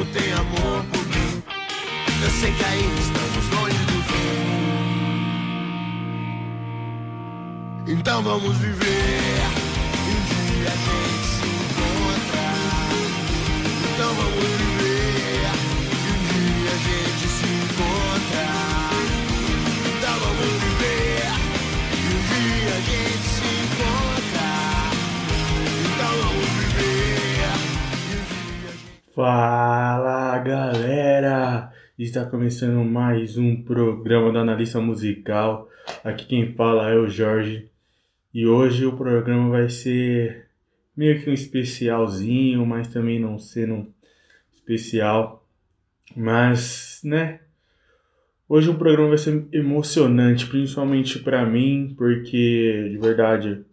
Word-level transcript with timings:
como 0.00 0.12
tem 0.12 0.32
amor 0.32 0.84
por 0.90 1.06
mim. 1.08 1.42
Eu 2.22 2.30
sei 2.30 2.52
que 2.52 2.64
ainda 2.64 3.00
estamos 3.00 3.48
longe 3.54 3.84
do 3.84 4.02
fim. 7.84 7.92
Então 7.92 8.22
vamos 8.22 8.56
viver. 8.56 9.59
Fala 29.22 30.38
galera! 30.38 31.70
Está 31.98 32.24
começando 32.24 32.82
mais 32.82 33.36
um 33.36 33.62
programa 33.62 34.32
do 34.32 34.38
Analista 34.38 34.80
Musical. 34.80 35.68
Aqui 36.02 36.24
quem 36.24 36.54
fala 36.54 36.88
é 36.88 36.96
o 36.96 37.06
Jorge 37.06 37.68
e 38.32 38.46
hoje 38.46 38.86
o 38.86 38.96
programa 38.96 39.50
vai 39.50 39.68
ser 39.68 40.46
meio 40.96 41.22
que 41.22 41.28
um 41.28 41.34
especialzinho, 41.34 42.64
mas 42.64 42.88
também 42.88 43.20
não 43.20 43.38
sendo 43.38 43.74
um 43.74 43.92
especial. 44.54 45.46
Mas, 46.16 47.02
né? 47.04 47.40
Hoje 48.48 48.70
o 48.70 48.78
programa 48.78 49.10
vai 49.10 49.18
ser 49.18 49.46
emocionante, 49.52 50.46
principalmente 50.46 51.18
para 51.18 51.44
mim, 51.44 51.94
porque 51.94 52.88
de 52.90 52.96
verdade 52.96 53.66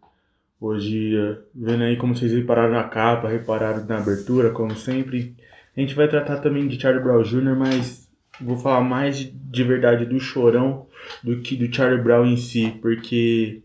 Hoje, 0.60 1.14
vendo 1.54 1.84
aí 1.84 1.98
como 1.98 2.16
vocês 2.16 2.32
repararam 2.32 2.74
na 2.74 2.84
capa, 2.84 3.30
repararam 3.30 3.86
na 3.86 3.98
abertura, 3.98 4.50
como 4.50 4.76
sempre. 4.76 5.36
A 5.76 5.80
gente 5.80 5.94
vai 5.94 6.08
tratar 6.08 6.38
também 6.38 6.68
de 6.68 6.80
Charlie 6.80 7.04
Brown 7.04 7.22
Jr., 7.22 7.56
mas 7.56 8.10
vou 8.42 8.58
falar 8.58 8.82
mais 8.82 9.20
de, 9.20 9.32
de 9.32 9.64
verdade 9.64 10.06
do 10.06 10.20
Chorão 10.20 10.88
do 11.24 11.40
que 11.42 11.56
do 11.56 11.74
Charlie 11.74 12.02
Brown 12.02 12.26
em 12.26 12.38
si, 12.38 12.74
porque 12.82 13.62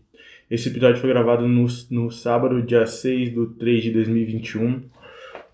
esse 0.49 0.69
episódio 0.69 1.01
foi 1.01 1.09
gravado 1.09 1.47
no, 1.47 1.65
no 1.89 2.11
sábado, 2.11 2.61
dia 2.61 2.85
6 2.85 3.33
de 3.33 3.45
3 3.57 3.83
de 3.83 3.91
2021. 3.91 4.83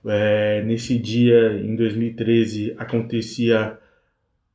É, 0.05 0.63
nesse 0.63 0.97
dia, 0.97 1.53
em 1.53 1.75
2013, 1.75 2.75
acontecia. 2.77 3.77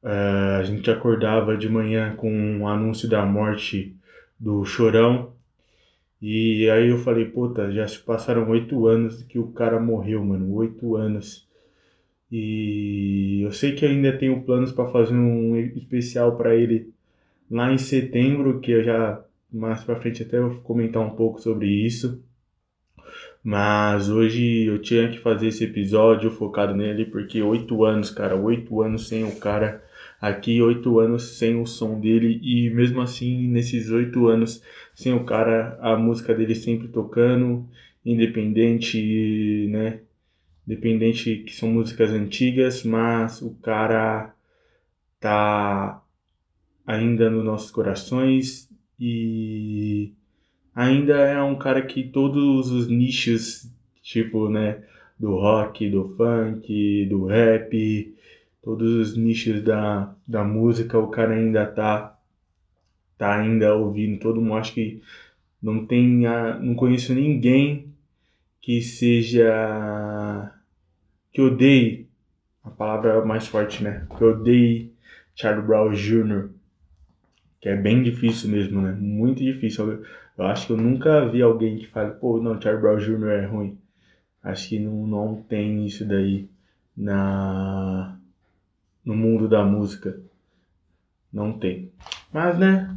eh, 0.03 0.57
a 0.61 0.63
gente 0.65 0.91
acordava 0.91 1.57
de 1.57 1.69
manhã 1.69 2.15
com 2.17 2.61
o 2.61 2.69
anúncio 2.69 3.09
da 3.09 3.25
morte 3.25 3.97
do 4.39 4.65
Chorão. 4.65 5.34
E 6.27 6.71
aí 6.71 6.89
eu 6.89 6.97
falei, 6.97 7.27
puta, 7.27 7.71
já 7.71 7.87
se 7.87 7.99
passaram 7.99 8.49
oito 8.49 8.87
anos 8.87 9.23
que 9.25 9.39
o 9.39 9.49
cara 9.49 9.79
morreu, 9.79 10.25
mano. 10.25 10.55
Oito 10.55 10.97
anos. 10.97 11.47
E 12.33 13.43
eu 13.43 13.53
sei 13.53 13.75
que 13.75 13.85
ainda 13.85 14.17
tenho 14.17 14.43
planos 14.43 14.73
para 14.73 14.89
fazer 14.89 15.13
um 15.13 15.55
especial 15.55 16.35
para 16.39 16.57
ele 16.57 16.95
lá 17.51 17.71
em 17.71 17.77
setembro, 17.77 18.59
que 18.61 18.71
eu 18.71 18.83
já 18.83 19.23
mais 19.53 19.85
para 19.85 20.01
frente 20.01 20.23
até 20.23 20.41
vou 20.41 20.63
comentar 20.63 21.03
um 21.03 21.11
pouco 21.11 21.43
sobre 21.43 21.69
isso. 21.69 22.25
Mas 23.43 24.09
hoje 24.09 24.65
eu 24.65 24.81
tinha 24.81 25.11
que 25.11 25.19
fazer 25.19 25.49
esse 25.49 25.65
episódio 25.65 26.31
focado 26.31 26.75
nele, 26.75 27.05
porque 27.05 27.43
oito 27.43 27.85
anos, 27.85 28.09
cara, 28.09 28.35
oito 28.35 28.81
anos 28.81 29.09
sem 29.09 29.25
o 29.25 29.37
cara 29.37 29.84
aqui, 30.29 30.63
oito 30.63 30.99
anos 30.99 31.37
sem 31.39 31.61
o 31.61 31.67
som 31.67 32.01
dele, 32.01 32.41
e 32.43 32.71
mesmo 32.71 33.03
assim, 33.03 33.47
nesses 33.49 33.91
oito 33.91 34.27
anos 34.27 34.63
sem 34.95 35.13
o 35.13 35.25
cara, 35.25 35.79
a 35.83 35.97
música 35.97 36.35
dele 36.35 36.55
sempre 36.55 36.89
tocando, 36.89 37.69
independente, 38.05 39.69
né? 39.71 40.01
Independente 40.67 41.37
que 41.39 41.55
são 41.55 41.69
músicas 41.69 42.11
antigas, 42.11 42.85
mas 42.85 43.43
o 43.43 43.51
cara 43.57 44.35
tá 45.21 46.03
ainda 46.87 47.29
nos 47.29 47.45
nossos 47.45 47.71
corações 47.71 48.71
e 48.99 50.13
ainda 50.75 51.17
é 51.19 51.43
um 51.43 51.57
cara 51.57 51.83
que 51.83 52.03
todos 52.03 52.71
os 52.71 52.89
nichos, 52.89 53.71
tipo, 54.03 54.49
né, 54.49 54.83
do 55.19 55.33
rock, 55.33 55.91
do 55.91 56.09
funk, 56.17 57.07
do 57.11 57.27
rap, 57.27 58.14
todos 58.65 58.95
os 58.95 59.17
nichos 59.17 59.63
da, 59.63 60.15
da 60.27 60.43
música, 60.43 60.99
o 60.99 61.09
cara 61.09 61.35
ainda 61.35 61.67
tá 61.67 62.19
tá 63.19 63.39
ainda 63.39 63.75
ouvindo 63.75 64.19
todo 64.19 64.41
mundo. 64.41 64.55
Acho 64.55 64.73
que 64.75 65.03
não 65.63 65.87
tem 65.87 66.23
não 66.61 66.75
conheço 66.75 67.15
ninguém 67.15 67.93
que 68.61 68.81
seja 68.83 70.51
que 71.33 71.43
odeie 71.43 72.09
a 72.65 72.71
palavra 72.71 73.25
mais 73.25 73.47
forte, 73.47 73.85
né? 73.85 74.07
Que 74.17 74.25
odeie 74.25 74.93
Charlie 75.35 75.67
Brown 75.67 75.93
Jr. 75.93 76.49
Que 77.61 77.69
é 77.69 77.77
bem 77.77 78.03
difícil 78.03 78.51
mesmo, 78.51 78.81
né? 78.81 78.93
Muito 78.93 79.43
difícil. 79.43 79.91
Eu, 79.91 80.05
eu 80.39 80.47
acho 80.47 80.67
que 80.67 80.73
eu 80.73 80.77
nunca 80.77 81.29
vi 81.29 81.43
alguém 81.43 81.77
que 81.77 81.87
fale, 81.87 82.13
pô, 82.13 82.41
não, 82.41 82.61
Charlie 82.61 82.81
Brown 82.81 82.99
Jr. 82.99 83.29
é 83.29 83.47
ruim. 83.47 83.79
Acho 84.43 84.69
que 84.71 84.79
não, 84.79 85.07
não 85.07 85.43
tem 85.43 85.87
isso 85.87 86.07
daí 86.07 86.49
na 86.97 88.14
no 89.05 89.15
mundo 89.15 89.49
da 89.49 89.65
música. 89.65 90.19
Não 91.33 91.53
tem. 91.53 91.91
Mas, 92.33 92.59
né? 92.59 92.97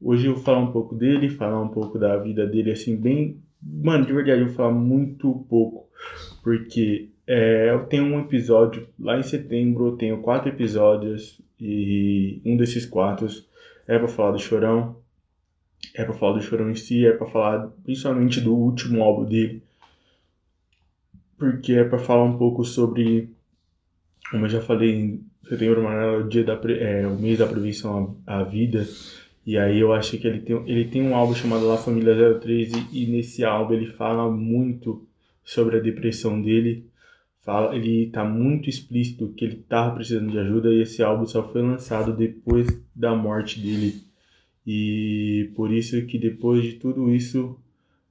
Hoje 0.00 0.26
eu 0.26 0.34
vou 0.34 0.42
falar 0.42 0.58
um 0.58 0.72
pouco 0.72 0.94
dele, 0.94 1.28
falar 1.30 1.60
um 1.62 1.68
pouco 1.68 1.98
da 1.98 2.16
vida 2.16 2.46
dele, 2.46 2.72
assim, 2.72 2.96
bem. 2.96 3.40
Mano, 3.62 4.04
de 4.04 4.12
verdade, 4.12 4.40
eu 4.40 4.46
vou 4.48 4.56
falar 4.56 4.72
muito 4.72 5.44
pouco. 5.48 5.86
Porque 6.42 7.08
é, 7.26 7.70
eu 7.70 7.84
tenho 7.86 8.04
um 8.04 8.20
episódio 8.20 8.88
lá 8.98 9.18
em 9.18 9.22
setembro, 9.22 9.88
eu 9.88 9.96
tenho 9.96 10.22
quatro 10.22 10.48
episódios, 10.48 11.40
e 11.60 12.40
um 12.44 12.56
desses 12.56 12.84
quatro 12.84 13.26
é 13.86 13.98
pra 13.98 14.08
falar 14.08 14.32
do 14.32 14.38
Chorão. 14.38 14.96
É 15.94 16.04
pra 16.04 16.14
falar 16.14 16.34
do 16.34 16.42
Chorão 16.42 16.70
em 16.70 16.74
si, 16.74 17.06
é 17.06 17.12
pra 17.12 17.26
falar 17.26 17.68
principalmente 17.84 18.40
do 18.40 18.54
último 18.54 19.02
álbum 19.02 19.24
dele. 19.24 19.62
Porque 21.38 21.74
é 21.74 21.84
pra 21.84 21.98
falar 21.98 22.24
um 22.24 22.36
pouco 22.36 22.64
sobre 22.64 23.30
como 24.30 24.44
eu 24.44 24.48
já 24.48 24.60
falei, 24.60 24.94
em 24.94 25.24
setembro 25.48 25.80
amarelo 25.80 26.16
é 26.16 26.18
o 26.24 26.28
dia 26.28 26.44
da 26.44 26.60
é, 26.68 27.06
o 27.06 27.18
mês 27.18 27.38
da 27.38 27.46
prevenção 27.46 28.16
à, 28.26 28.40
à 28.40 28.44
vida. 28.44 28.86
E 29.46 29.56
aí 29.56 29.78
eu 29.78 29.92
acho 29.92 30.18
que 30.18 30.26
ele 30.26 30.40
tem, 30.40 30.62
ele 30.66 30.84
tem 30.86 31.02
um 31.02 31.14
álbum 31.14 31.34
chamado 31.34 31.68
La 31.68 31.76
Família 31.76 32.34
013 32.40 32.88
e 32.92 33.06
nesse 33.06 33.44
álbum 33.44 33.74
ele 33.74 33.86
fala 33.86 34.30
muito 34.30 35.06
sobre 35.44 35.76
a 35.76 35.80
depressão 35.80 36.42
dele. 36.42 36.84
Fala, 37.42 37.76
ele 37.76 38.10
tá 38.10 38.24
muito 38.24 38.68
explícito 38.68 39.32
que 39.36 39.44
ele 39.44 39.64
tava 39.68 39.94
precisando 39.94 40.32
de 40.32 40.38
ajuda 40.38 40.68
e 40.72 40.82
esse 40.82 41.00
álbum 41.00 41.26
só 41.26 41.48
foi 41.48 41.62
lançado 41.62 42.12
depois 42.12 42.66
da 42.92 43.14
morte 43.14 43.60
dele. 43.60 44.02
E 44.66 45.52
por 45.54 45.72
isso 45.72 46.04
que 46.06 46.18
depois 46.18 46.64
de 46.64 46.72
tudo 46.72 47.14
isso 47.14 47.56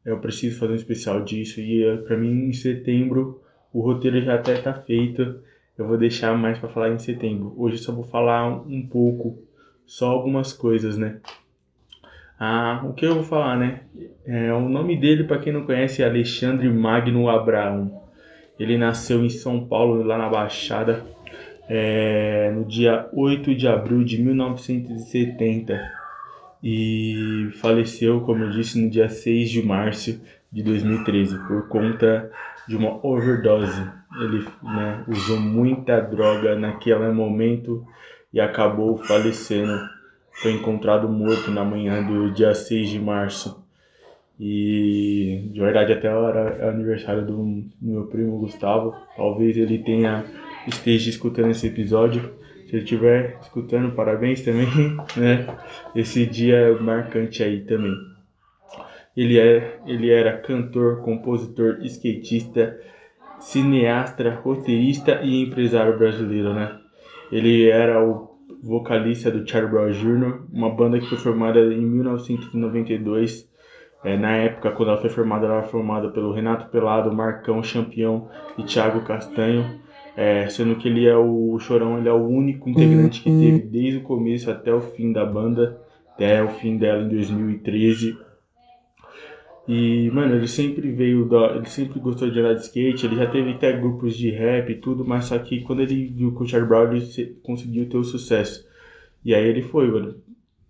eu 0.05 0.19
preciso 0.19 0.57
fazer 0.57 0.71
um 0.71 0.77
especial 0.77 1.21
disso 1.25 1.59
e 1.59 1.83
eh, 1.83 1.97
pra 1.97 2.15
mim 2.15 2.47
em 2.47 2.53
setembro 2.53 3.41
o 3.73 3.81
roteiro 3.81 4.21
já 4.21 4.35
até 4.35 4.55
tá 4.55 4.73
feito. 4.73 5.41
Eu 5.77 5.87
vou 5.87 5.97
deixar 5.97 6.37
mais 6.37 6.57
para 6.57 6.69
falar 6.69 6.89
em 6.89 6.99
setembro. 6.99 7.53
Hoje 7.57 7.77
só 7.77 7.91
vou 7.91 8.03
falar 8.03 8.49
um 8.49 8.87
pouco, 8.87 9.37
só 9.85 10.09
algumas 10.09 10.53
coisas, 10.53 10.97
né? 10.97 11.19
Ah, 12.39 12.81
o 12.85 12.93
que 12.93 13.05
eu 13.05 13.15
vou 13.15 13.23
falar, 13.23 13.57
né? 13.57 13.81
É, 14.25 14.53
o 14.53 14.67
nome 14.69 14.97
dele, 14.97 15.23
para 15.23 15.39
quem 15.39 15.53
não 15.53 15.65
conhece, 15.65 16.01
é 16.01 16.05
Alexandre 16.05 16.69
Magno 16.69 17.29
Abraão. 17.29 18.03
Ele 18.59 18.77
nasceu 18.77 19.23
em 19.23 19.29
São 19.29 19.65
Paulo, 19.65 20.01
lá 20.03 20.17
na 20.17 20.29
Baixada, 20.29 21.03
é, 21.67 22.51
no 22.55 22.63
dia 22.63 23.09
8 23.13 23.55
de 23.55 23.67
abril 23.67 24.03
de 24.03 24.21
1970 24.21 25.95
e 26.63 27.49
faleceu, 27.61 28.21
como 28.21 28.43
eu 28.43 28.49
disse, 28.49 28.81
no 28.81 28.89
dia 28.89 29.09
6 29.09 29.49
de 29.49 29.61
março 29.61 30.19
de 30.51 30.63
2013 30.63 31.37
por 31.47 31.67
conta 31.67 32.31
de 32.67 32.75
uma 32.75 33.05
overdose. 33.05 33.87
Ele 34.19 34.47
né, 34.63 35.03
usou 35.07 35.39
muita 35.39 35.99
droga 35.99 36.55
naquele 36.55 37.11
momento 37.11 37.85
e 38.33 38.39
acabou 38.39 38.97
falecendo. 38.97 39.89
Foi 40.41 40.51
encontrado 40.51 41.07
morto 41.07 41.51
na 41.51 41.63
manhã 41.63 42.03
do 42.03 42.31
dia 42.31 42.53
6 42.53 42.89
de 42.89 42.99
março. 42.99 43.63
E 44.39 45.49
de 45.53 45.59
verdade 45.59 45.93
até 45.93 46.09
agora 46.09 46.57
é 46.59 46.69
aniversário 46.69 47.25
do 47.25 47.63
meu 47.81 48.07
primo 48.07 48.39
Gustavo. 48.39 48.93
Talvez 49.15 49.55
ele 49.55 49.79
tenha 49.79 50.25
esteja 50.67 51.09
escutando 51.09 51.51
esse 51.51 51.67
episódio. 51.67 52.33
Se 52.67 52.75
ele 52.75 52.83
estiver 52.83 53.37
escutando, 53.41 53.93
parabéns 53.93 54.41
também, 54.41 54.67
né? 55.15 55.47
Esse 55.95 56.25
dia 56.25 56.55
é 56.55 56.71
marcante 56.71 57.43
aí 57.43 57.61
também. 57.61 57.93
Ele, 59.15 59.39
é, 59.39 59.79
ele 59.85 60.09
era 60.09 60.37
cantor, 60.37 61.01
compositor, 61.01 61.77
skatista, 61.83 62.77
cineasta, 63.39 64.39
roteirista 64.43 65.21
e 65.21 65.43
empresário 65.43 65.97
brasileiro, 65.97 66.53
né? 66.53 66.77
Ele 67.31 67.69
era 67.69 68.03
o 68.03 68.35
vocalista 68.61 69.29
do 69.29 69.47
Charlie 69.47 69.71
Brown 69.71 69.91
Jr., 69.91 70.45
uma 70.51 70.69
banda 70.69 70.99
que 70.99 71.07
foi 71.07 71.17
formada 71.17 71.59
em 71.59 71.85
1992. 71.85 73.49
É, 74.03 74.17
na 74.17 74.35
época, 74.37 74.71
quando 74.71 74.89
ela 74.89 75.01
foi 75.01 75.09
formada, 75.09 75.45
ela 75.47 75.63
foi 75.63 75.71
formada 75.71 76.09
pelo 76.09 76.31
Renato 76.31 76.69
Pelado, 76.69 77.13
Marcão 77.13 77.63
Champião 77.63 78.27
e 78.57 78.63
Thiago 78.63 79.01
Castanho. 79.01 79.79
É, 80.15 80.47
sendo 80.47 80.75
que 80.75 80.87
ele 80.87 81.05
é 81.05 81.15
o, 81.15 81.53
o 81.53 81.59
Chorão, 81.59 81.97
ele 81.97 82.07
é 82.07 82.13
o 82.13 82.25
único 82.25 82.69
integrante 82.69 83.21
que 83.21 83.29
teve 83.29 83.59
desde 83.59 83.97
o 83.97 84.03
começo 84.03 84.49
até 84.49 84.73
o 84.73 84.79
fim 84.79 85.11
da 85.11 85.25
banda, 85.25 85.81
até 86.13 86.41
o 86.41 86.49
fim 86.49 86.77
dela 86.77 87.01
em 87.03 87.09
2013. 87.09 88.17
E, 89.67 90.11
mano, 90.11 90.35
ele 90.35 90.47
sempre 90.47 90.91
veio 90.91 91.27
da. 91.27 91.55
Ele 91.55 91.65
sempre 91.65 91.99
gostou 91.99 92.29
de 92.29 92.39
andar 92.39 92.53
de 92.53 92.61
skate, 92.61 93.05
ele 93.05 93.15
já 93.15 93.29
teve 93.29 93.51
até 93.51 93.71
grupos 93.73 94.15
de 94.15 94.29
rap 94.29 94.69
e 94.71 94.75
tudo, 94.75 95.03
mas 95.03 95.25
só 95.25 95.39
que 95.39 95.61
quando 95.61 95.81
ele 95.81 96.05
viu 96.07 96.31
com 96.33 96.43
o 96.43 96.47
Charlie 96.47 96.69
Brown, 96.69 96.93
ele 96.93 97.37
conseguiu 97.41 97.89
ter 97.89 97.97
o 97.97 98.03
sucesso. 98.03 98.67
E 99.23 99.33
aí 99.33 99.45
ele 99.47 99.63
foi, 99.63 99.89
mano. 99.89 100.15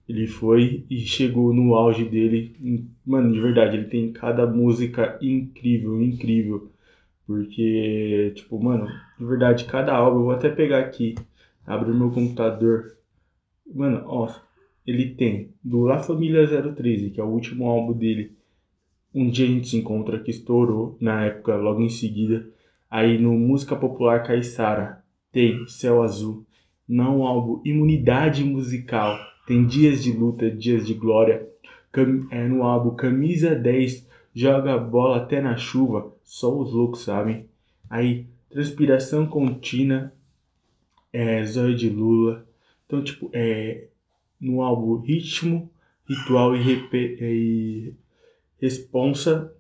Ele 0.07 0.27
foi 0.27 0.86
e 0.89 1.00
chegou 1.00 1.53
no 1.53 1.74
auge 1.75 2.06
dele. 2.06 2.56
Mano, 3.06 3.33
de 3.33 3.42
verdade, 3.42 3.77
ele 3.77 3.88
tem 3.88 4.13
cada 4.13 4.45
música 4.47 5.18
incrível, 5.21 6.01
incrível. 6.01 6.71
Porque, 7.27 8.31
tipo, 8.36 8.62
mano, 8.62 8.88
de 9.19 9.25
verdade, 9.25 9.65
cada 9.65 9.94
álbum, 9.94 10.19
eu 10.19 10.24
vou 10.25 10.31
até 10.33 10.50
pegar 10.50 10.80
aqui, 10.80 11.15
abrir 11.65 11.94
meu 11.94 12.12
computador. 12.12 12.95
Mano, 13.74 14.03
ó, 14.06 14.31
ele 14.86 15.09
tem 15.15 15.50
do 15.63 15.81
La 15.81 16.00
Família 16.00 16.47
013, 16.47 17.09
que 17.09 17.19
é 17.19 17.24
o 17.24 17.27
último 17.27 17.68
álbum 17.68 17.94
dele 17.94 18.31
um 19.15 19.29
dia 19.29 19.45
a 19.45 19.47
gente 19.47 19.69
se 19.69 19.77
encontra 19.77 20.19
que 20.19 20.29
estourou 20.29 20.97
na 21.00 21.23
época, 21.23 21.56
logo 21.56 21.81
em 21.81 21.88
seguida. 21.88 22.45
Aí 22.91 23.17
no 23.17 23.31
Música 23.31 23.73
Popular 23.73 24.21
Caissara 24.23 25.01
tem 25.31 25.65
Céu 25.67 26.03
Azul. 26.03 26.45
Não 26.85 27.25
álbum 27.25 27.62
Imunidade 27.63 28.44
Musical. 28.44 29.17
Tem 29.47 29.65
Dias 29.65 30.03
de 30.03 30.12
Luta, 30.12 30.51
Dias 30.51 30.85
de 30.85 30.94
Glória. 30.94 31.47
É 32.29 32.45
no 32.45 32.63
álbum 32.63 32.94
Camisa 32.94 33.56
10 33.56 34.06
Joga 34.33 34.77
Bola 34.77 35.18
Até 35.18 35.41
na 35.41 35.56
Chuva. 35.56 36.13
Só 36.21 36.53
os 36.53 36.73
loucos 36.73 37.03
sabem. 37.03 37.45
Aí 37.89 38.27
Transpiração 38.50 39.25
Contínua. 39.25 40.11
É, 41.13 41.41
Zóio 41.45 41.73
de 41.73 41.89
Lula. 41.89 42.45
Então, 42.85 43.01
tipo, 43.01 43.29
é 43.31 43.88
no 44.41 44.61
álbum 44.61 44.97
Ritmo, 44.97 45.71
Ritual 46.06 46.53
e, 46.57 46.89
e 46.94 47.94
Responsa, 48.62 49.54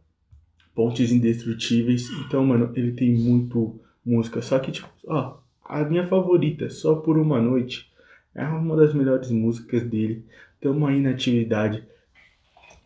Pontes 0.73 1.11
Indestrutíveis. 1.11 2.09
Então, 2.25 2.45
mano, 2.45 2.71
ele 2.75 2.91
tem 2.91 3.13
muito 3.13 3.79
música. 4.05 4.41
Só 4.41 4.59
que, 4.59 4.71
tipo, 4.71 4.89
ó, 5.07 5.37
a 5.63 5.83
minha 5.83 6.05
favorita, 6.05 6.69
Só 6.69 6.95
por 6.95 7.17
uma 7.17 7.41
Noite, 7.41 7.91
é 8.33 8.43
uma 8.43 8.75
das 8.75 8.93
melhores 8.93 9.31
músicas 9.31 9.83
dele. 9.83 10.25
Tamo 10.61 10.85
aí 10.85 10.99
na 11.01 11.11
atividade. 11.11 11.83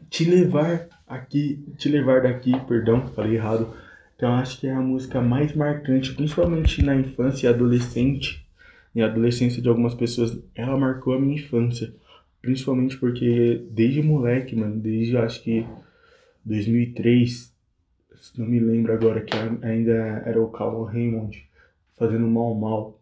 Te 0.10 0.24
levar 0.24 0.88
aqui, 1.08 1.64
te 1.78 1.90
levar 1.90 2.22
daqui, 2.22 2.54
perdão, 2.68 3.08
falei 3.08 3.36
errado. 3.36 3.74
Então 4.16 4.34
acho 4.34 4.60
que 4.60 4.68
é 4.68 4.74
a 4.74 4.82
música 4.82 5.22
mais 5.22 5.56
marcante, 5.56 6.14
principalmente 6.14 6.84
na 6.84 6.96
infância 6.96 7.48
e 7.48 7.50
adolescente, 7.50 8.46
e 8.94 9.02
adolescência 9.02 9.62
de 9.62 9.70
algumas 9.70 9.94
pessoas, 9.94 10.38
ela 10.54 10.78
marcou 10.78 11.14
a 11.14 11.20
minha 11.20 11.36
infância. 11.36 11.94
Principalmente 12.42 12.98
porque 12.98 13.66
desde 13.72 14.02
moleque, 14.02 14.56
mano, 14.56 14.78
desde 14.80 15.18
acho 15.18 15.42
que 15.44 15.66
2003, 16.46 17.54
não 18.38 18.46
me 18.46 18.60
lembro 18.60 18.94
agora, 18.94 19.22
que 19.22 19.36
ainda 19.66 20.24
era 20.26 20.42
o 20.42 20.50
Calvin 20.50 20.92
Raymond 20.92 21.50
fazendo 21.98 22.28
Mal 22.28 22.56
Mal 22.56 23.00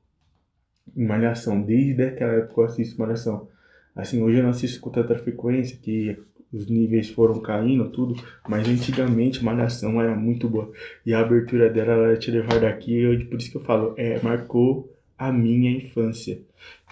em 0.96 1.06
Malhação. 1.06 1.62
Desde 1.62 2.04
aquela 2.04 2.34
época 2.34 2.62
eu 2.62 2.66
assisto 2.66 3.00
Malhação. 3.00 3.48
Assim, 3.96 4.22
hoje 4.22 4.38
eu 4.38 4.44
não 4.44 4.52
assisto 4.52 4.80
com 4.80 4.90
tanta 4.90 5.18
frequência, 5.18 5.78
que 5.82 6.18
os 6.52 6.70
níveis 6.70 7.10
foram 7.10 7.42
caindo, 7.42 7.90
tudo, 7.90 8.16
mas 8.48 8.68
antigamente 8.68 9.44
Malhação 9.44 10.02
era 10.02 10.16
muito 10.16 10.48
boa. 10.48 10.72
E 11.06 11.14
a 11.14 11.20
abertura 11.20 11.70
dela 11.70 12.08
era 12.08 12.18
te 12.18 12.32
levar 12.32 12.60
daqui, 12.60 12.96
eu, 12.96 13.26
por 13.28 13.38
isso 13.38 13.52
que 13.52 13.58
eu 13.58 13.64
falo, 13.64 13.94
é, 13.98 14.22
marcou 14.22 14.92
a 15.18 15.32
minha 15.32 15.72
infância. 15.72 16.42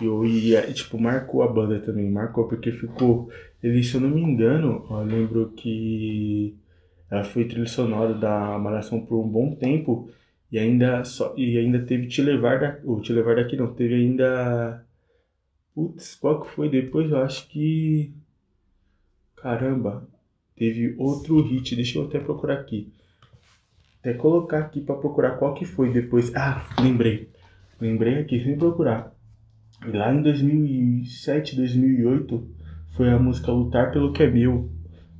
Eu 0.01 0.25
ia, 0.25 0.61
tipo, 0.73 0.99
marcou 0.99 1.43
a 1.43 1.47
banda 1.47 1.79
também, 1.79 2.09
marcou, 2.09 2.47
porque 2.47 2.71
ficou. 2.71 3.29
Ele, 3.61 3.83
se 3.83 3.95
eu 3.95 4.01
não 4.01 4.09
me 4.09 4.21
engano, 4.21 4.85
eu 4.89 5.03
lembro 5.03 5.51
que 5.55 6.55
ela 7.09 7.23
foi 7.23 7.45
trilha 7.45 7.67
sonora 7.67 8.13
da 8.13 8.57
Malhação 8.59 9.05
por 9.05 9.19
um 9.19 9.27
bom 9.27 9.55
tempo 9.55 10.09
e 10.51 10.59
ainda 10.59 11.03
só 11.03 11.33
e 11.37 11.57
ainda 11.57 11.79
teve 11.79 12.07
Te 12.07 12.21
Levar 12.21 12.59
daqui, 12.59 12.81
ou 12.85 13.01
Te 13.01 13.13
Levar 13.13 13.35
daqui 13.35 13.55
não, 13.55 13.73
teve 13.73 13.95
ainda 13.95 14.85
Putz, 15.73 16.15
qual 16.15 16.41
que 16.41 16.51
foi 16.51 16.69
depois? 16.69 17.11
Eu 17.11 17.17
acho 17.17 17.47
que 17.49 18.13
caramba, 19.35 20.07
teve 20.55 20.95
outro 20.97 21.41
hit, 21.41 21.75
deixa 21.75 21.99
eu 21.99 22.05
até 22.05 22.19
procurar 22.19 22.55
aqui. 22.55 22.91
Até 23.99 24.13
colocar 24.13 24.59
aqui 24.59 24.81
para 24.81 24.95
procurar 24.95 25.37
qual 25.37 25.53
que 25.53 25.65
foi 25.65 25.91
depois. 25.91 26.33
Ah, 26.35 26.65
lembrei. 26.81 27.29
Lembrei 27.79 28.19
aqui, 28.19 28.39
sem 28.39 28.57
procurar. 28.57 29.13
E 29.85 29.91
lá 29.91 30.13
em 30.13 30.21
2007, 30.21 31.55
2008, 31.55 32.47
foi 32.95 33.09
a 33.11 33.19
música 33.19 33.51
Lutar 33.51 33.91
pelo 33.91 34.13
que 34.13 34.23
é 34.23 34.29
meu. 34.29 34.69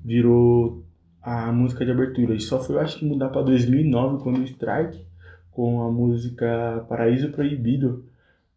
Virou 0.04 0.84
a 1.22 1.52
música 1.52 1.86
de 1.86 1.92
abertura. 1.92 2.34
E 2.36 2.40
só 2.40 2.64
foi, 2.64 2.76
eu 2.76 2.80
acho 2.80 3.00
que, 3.00 3.06
mudar 3.06 3.30
para 3.30 3.42
2009, 3.42 4.24
quando 4.24 4.40
o 4.40 4.44
Strike, 4.44 5.06
com 5.52 5.82
a 5.82 5.92
música 5.92 6.86
Paraíso 6.88 7.32
Proibido, 7.32 8.06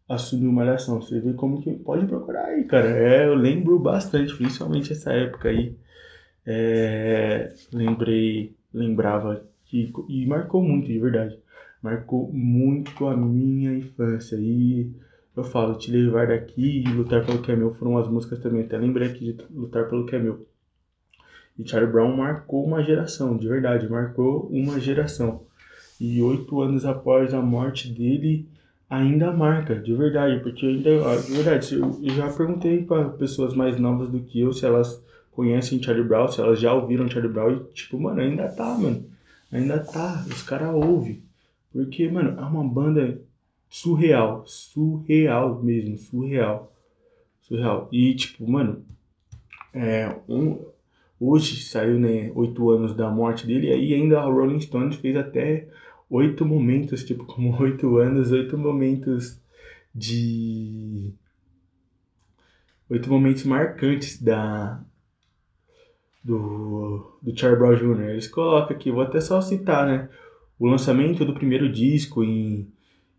assumiu 0.07 0.51
Malhação. 0.51 1.01
Você 1.01 1.19
vê 1.19 1.33
como 1.33 1.61
que 1.61 1.71
pode 1.71 2.05
procurar 2.05 2.45
aí, 2.45 2.63
cara. 2.63 2.87
É, 2.87 3.25
eu 3.25 3.35
lembro 3.35 3.77
bastante, 3.79 4.35
principalmente 4.35 4.93
essa 4.93 5.11
época 5.11 5.49
aí. 5.49 5.75
É, 6.45 7.53
lembrei, 7.73 8.55
lembrava 8.73 9.43
que, 9.65 9.91
e 10.07 10.25
marcou 10.25 10.63
muito, 10.63 10.87
de 10.87 10.97
verdade 10.97 11.37
marcou 11.81 12.31
muito 12.31 13.07
a 13.07 13.15
minha 13.15 13.73
infância. 13.73 14.35
E 14.35 14.91
eu 15.35 15.43
falo, 15.43 15.77
Te 15.77 15.91
Levar 15.91 16.27
Daqui 16.27 16.83
e 16.85 16.91
Lutar 16.91 17.25
Pelo 17.25 17.41
Que 17.41 17.51
É 17.51 17.55
Meu 17.55 17.73
foram 17.73 17.97
as 17.97 18.07
músicas 18.07 18.39
também. 18.39 18.63
Até 18.63 18.77
lembrei 18.77 19.07
aqui 19.07 19.33
de 19.33 19.45
Lutar 19.53 19.87
Pelo 19.89 20.05
Que 20.05 20.15
É 20.15 20.19
Meu. 20.19 20.45
E 21.57 21.67
Charlie 21.67 21.91
Brown 21.91 22.15
marcou 22.15 22.65
uma 22.65 22.81
geração, 22.81 23.35
de 23.35 23.47
verdade, 23.47 23.89
marcou 23.89 24.47
uma 24.49 24.79
geração. 24.79 25.41
E 25.99 26.21
oito 26.21 26.61
anos 26.61 26.85
após 26.85 27.33
a 27.33 27.41
morte 27.41 27.91
dele, 27.91 28.47
ainda 28.89 29.33
marca, 29.33 29.75
de 29.75 29.93
verdade, 29.93 30.41
porque 30.41 30.65
ainda, 30.65 31.17
de 31.17 31.33
verdade, 31.33 31.75
eu 31.75 32.15
já 32.15 32.31
perguntei 32.31 32.83
para 32.83 33.09
pessoas 33.09 33.53
mais 33.53 33.77
novas 33.77 34.09
do 34.09 34.21
que 34.21 34.39
eu 34.39 34.53
se 34.53 34.65
elas 34.65 35.03
conhecem 35.33 35.83
Charlie 35.83 36.07
Brown, 36.07 36.29
se 36.29 36.39
elas 36.39 36.61
já 36.61 36.73
ouviram 36.73 37.09
Charlie 37.09 37.31
Brown, 37.31 37.51
e 37.51 37.73
tipo, 37.73 37.99
mano, 37.99 38.21
ainda 38.21 38.47
tá, 38.47 38.77
mano, 38.77 39.05
ainda 39.51 39.79
tá, 39.79 40.25
os 40.29 40.41
caras 40.41 40.73
ouvem. 40.73 41.21
Porque, 41.71 42.09
mano, 42.09 42.39
é 42.39 42.43
uma 42.43 42.63
banda 42.63 43.21
surreal. 43.69 44.43
Surreal 44.45 45.61
mesmo, 45.61 45.97
surreal. 45.97 46.73
Surreal. 47.41 47.87
E, 47.91 48.15
tipo, 48.15 48.49
mano, 48.49 48.83
é, 49.73 50.15
um, 50.27 50.65
hoje 51.19 51.61
saiu, 51.63 51.99
né, 51.99 52.31
oito 52.33 52.69
anos 52.69 52.95
da 52.95 53.09
morte 53.09 53.45
dele, 53.45 53.67
e 53.67 53.73
aí 53.73 53.93
ainda 53.93 54.19
a 54.19 54.25
Rolling 54.25 54.59
Stones 54.59 54.95
fez 54.95 55.15
até 55.15 55.67
oito 56.09 56.45
momentos, 56.45 57.03
tipo, 57.03 57.25
como 57.25 57.55
oito 57.61 57.97
anos, 57.97 58.31
oito 58.31 58.57
momentos 58.57 59.39
de. 59.93 61.13
Oito 62.89 63.09
momentos 63.09 63.43
marcantes 63.43 64.21
da. 64.21 64.83
Do, 66.23 67.17
do 67.21 67.37
Charlie 67.37 67.59
Brown 67.59 67.75
Jr. 67.75 68.09
Eles 68.09 68.27
colocam 68.27 68.75
aqui, 68.75 68.91
vou 68.91 69.01
até 69.01 69.21
só 69.21 69.39
citar, 69.39 69.87
né? 69.87 70.09
O 70.59 70.67
lançamento 70.67 71.23
do 71.23 71.33
primeiro 71.33 71.71
disco 71.71 72.23
em, 72.23 72.67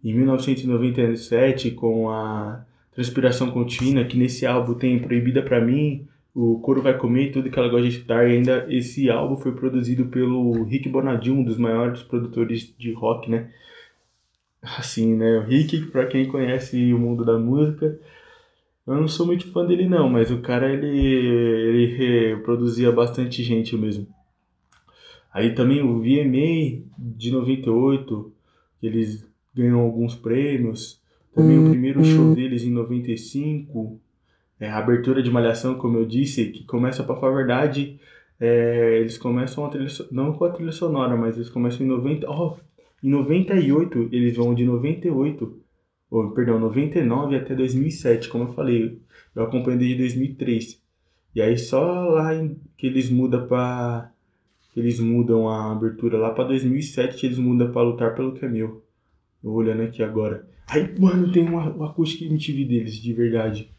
em 0.04 0.14
1997 0.14 1.70
com 1.70 2.10
a 2.10 2.64
Transpiração 2.92 3.50
Contínua, 3.50 4.04
que 4.04 4.18
nesse 4.18 4.44
álbum 4.44 4.74
tem 4.74 4.98
Proibida 4.98 5.42
para 5.42 5.60
mim, 5.64 6.06
o 6.34 6.58
Coro 6.60 6.82
Vai 6.82 6.96
Comer 6.96 7.32
tudo 7.32 7.50
que 7.50 7.58
ela 7.58 7.68
gosta 7.68 7.88
de 7.88 7.96
escutar. 7.96 8.28
E 8.28 8.34
ainda 8.34 8.66
esse 8.68 9.08
álbum 9.08 9.36
foi 9.36 9.52
produzido 9.52 10.06
pelo 10.06 10.64
Rick 10.64 10.88
Bonadil, 10.88 11.34
um 11.34 11.42
dos 11.42 11.56
maiores 11.56 12.02
produtores 12.02 12.74
de 12.78 12.92
rock, 12.92 13.30
né? 13.30 13.50
Assim, 14.62 15.16
né? 15.16 15.38
O 15.38 15.42
Rick, 15.42 15.86
para 15.86 16.06
quem 16.06 16.26
conhece 16.26 16.92
o 16.92 16.98
mundo 16.98 17.24
da 17.24 17.38
música, 17.38 17.98
eu 18.86 18.94
não 18.94 19.08
sou 19.08 19.26
muito 19.26 19.50
fã 19.50 19.64
dele 19.64 19.88
não, 19.88 20.08
mas 20.08 20.30
o 20.30 20.40
cara 20.40 20.70
ele, 20.70 20.86
ele 20.88 22.36
produzia 22.42 22.92
bastante 22.92 23.42
gente 23.42 23.76
mesmo. 23.76 24.06
Aí 25.32 25.54
também 25.54 25.82
o 25.82 26.00
VMA 26.00 26.82
de 26.98 27.30
98, 27.30 28.32
eles 28.82 29.26
ganham 29.54 29.80
alguns 29.80 30.14
prêmios. 30.14 31.00
Também 31.34 31.58
o 31.58 31.70
primeiro 31.70 32.04
show 32.04 32.24
uhum. 32.24 32.34
deles 32.34 32.64
em 32.64 32.70
95, 32.70 34.00
é, 34.58 34.68
a 34.68 34.78
abertura 34.78 35.22
de 35.22 35.30
Malhação, 35.30 35.76
como 35.76 35.96
eu 35.96 36.04
disse, 36.04 36.46
que 36.46 36.64
começa, 36.64 37.04
para 37.04 37.16
falar 37.16 37.32
a 37.32 37.36
verdade, 37.36 38.00
é, 38.38 38.98
eles 39.00 39.16
começam 39.16 39.64
a 39.64 39.68
trilha, 39.70 39.88
não 40.10 40.32
com 40.32 40.44
a 40.44 40.50
trilha 40.50 40.72
sonora, 40.72 41.16
mas 41.16 41.36
eles 41.36 41.48
começam 41.48 41.86
em 41.86 41.88
90, 41.88 42.28
oh, 42.28 42.56
em 43.02 43.08
98, 43.08 44.08
eles 44.12 44.36
vão 44.36 44.54
de 44.54 44.64
98, 44.64 45.58
oh, 46.10 46.28
perdão, 46.30 46.58
99 46.58 47.36
até 47.36 47.54
2007, 47.54 48.28
como 48.28 48.44
eu 48.44 48.52
falei, 48.52 49.00
eu 49.34 49.44
acompanho 49.44 49.78
desde 49.78 49.96
2003. 49.96 50.82
E 51.34 51.40
aí 51.40 51.56
só 51.56 52.08
lá 52.08 52.30
que 52.76 52.86
eles 52.86 53.08
mudam 53.08 53.46
para 53.46 54.10
eles 54.76 55.00
mudam 55.00 55.48
a 55.48 55.72
abertura 55.72 56.18
lá 56.18 56.30
para 56.30 56.44
2007, 56.44 57.26
eles 57.26 57.38
mudam 57.38 57.72
para 57.72 57.82
lutar 57.82 58.14
pelo 58.14 58.34
que 58.34 58.46
meu. 58.46 58.82
olhando 59.42 59.82
aqui 59.82 60.02
agora. 60.02 60.46
Aí, 60.68 60.88
mano, 60.98 61.32
tem 61.32 61.42
uma, 61.42 61.76
o 61.76 61.84
acústico 61.84 62.24
MTV 62.24 62.64
deles, 62.64 62.94
de 62.94 63.12
verdade. 63.12 63.70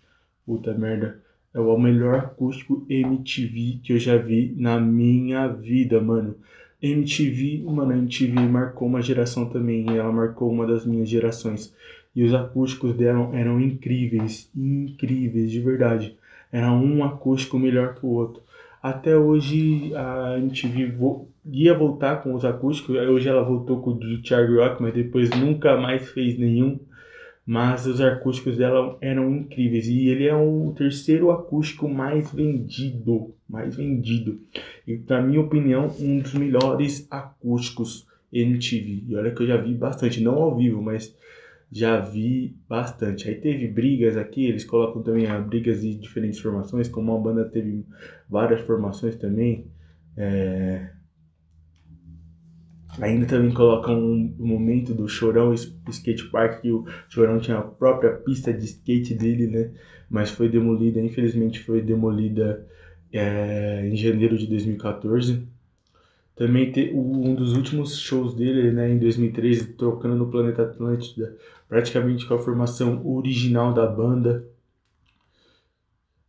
Puta 0.46 0.74
merda. 0.74 1.22
É 1.54 1.60
o 1.60 1.78
melhor 1.78 2.16
acústico 2.16 2.86
MTV 2.90 3.80
que 3.84 3.94
eu 3.94 4.00
já 4.00 4.18
vi 4.18 4.54
na 4.58 4.80
minha 4.80 5.48
vida, 5.48 6.02
mano. 6.02 6.36
MTV, 6.82 7.64
mano, 7.66 7.92
a 7.92 7.98
MTV 7.98 8.40
marcou 8.48 8.88
uma 8.88 9.02
geração 9.02 9.46
também. 9.46 9.86
Ela 9.90 10.12
marcou 10.12 10.52
uma 10.52 10.66
das 10.66 10.86
minhas 10.86 11.08
gerações. 11.08 11.74
E 12.16 12.24
os 12.24 12.34
acústicos 12.34 12.96
dela 12.98 13.30
eram 13.34 13.62
incríveis, 13.62 14.50
incríveis, 14.56 15.50
de 15.50 15.62
verdade. 15.62 16.18
Era 16.52 16.72
um 16.72 17.04
acústico 17.04 17.58
melhor 17.58 17.96
que 17.96 18.06
o 18.06 18.10
outro. 18.10 18.42
Até 18.82 19.16
hoje 19.16 19.94
a 19.96 20.38
MTV 20.40 20.94
ia 21.46 21.74
voltar 21.74 22.24
com 22.24 22.34
os 22.34 22.44
acústicos, 22.44 22.96
hoje 22.96 23.30
ela 23.30 23.44
voltou 23.44 23.82
com 23.82 23.92
o 23.92 23.94
do 23.94 24.26
Charlie 24.26 24.58
Rock, 24.58 24.82
mas 24.82 24.94
depois 24.94 25.30
nunca 25.30 25.78
mais 25.78 26.10
fez 26.10 26.38
nenhum. 26.38 26.80
Mas 27.46 27.86
os 27.86 28.00
acústicos 28.00 28.58
dela 28.58 28.98
eram 29.02 29.30
incríveis 29.32 29.88
e 29.88 30.08
ele 30.08 30.28
é 30.28 30.36
o 30.36 30.74
terceiro 30.78 31.32
acústico 31.32 31.90
mais 31.90 32.32
vendido, 32.32 33.34
mais 33.50 33.76
vendido. 33.76 34.40
E 34.88 35.00
na 35.08 35.22
minha 35.22 35.42
opinião, 35.42 35.92
um 36.00 36.20
dos 36.20 36.34
melhores 36.34 37.08
acústicos 37.12 38.08
MTV. 38.32 39.04
E 39.08 39.16
olha 39.16 39.32
que 39.32 39.42
eu 39.44 39.48
já 39.48 39.58
vi 39.58 39.74
bastante, 39.74 40.22
não 40.22 40.36
ao 40.36 40.56
vivo, 40.56 40.82
mas 40.82 41.16
já 41.72 42.00
vi 42.00 42.58
bastante. 42.68 43.30
Aí 43.30 43.36
teve 43.36 43.68
brigas 43.68 44.18
aqui, 44.18 44.46
eles 44.46 44.66
colocam 44.66 45.02
também 45.02 45.28
a 45.28 45.40
brigas 45.40 45.82
de 45.82 45.96
diferentes 45.96 46.40
formações, 46.40 46.90
como 46.90 47.16
a 47.16 47.20
banda 47.20 47.46
teve 47.46 47.86
várias 48.30 48.62
formações 48.66 49.16
também. 49.16 49.72
É... 50.18 50.90
Ainda 53.00 53.26
também 53.26 53.54
colocam 53.54 53.98
um 53.98 54.36
momento 54.38 54.94
do 54.94 55.08
Chorão 55.08 55.54
Skate 55.54 56.30
Park, 56.30 56.62
que 56.62 56.72
o 56.72 56.86
Chorão 57.08 57.40
tinha 57.40 57.58
a 57.58 57.62
própria 57.62 58.12
pista 58.12 58.52
de 58.52 58.66
skate 58.66 59.14
dele, 59.14 59.48
né? 59.48 59.72
Mas 60.10 60.30
foi 60.30 60.50
demolida, 60.50 61.00
infelizmente 61.00 61.62
foi 61.62 61.82
demolida 61.82 62.68
é, 63.14 63.88
em 63.88 63.96
janeiro 63.96 64.38
de 64.38 64.46
2014. 64.46 65.48
Também 66.42 66.72
te, 66.72 66.92
um 66.92 67.36
dos 67.36 67.54
últimos 67.54 68.00
shows 68.00 68.34
dele, 68.34 68.72
né, 68.72 68.90
em 68.90 68.98
2013, 68.98 69.74
tocando 69.74 70.16
no 70.16 70.32
Planeta 70.32 70.64
Atlântida, 70.64 71.38
praticamente 71.70 72.26
com 72.26 72.34
a 72.34 72.40
formação 72.40 73.06
original 73.08 73.72
da 73.72 73.86
banda. 73.86 74.44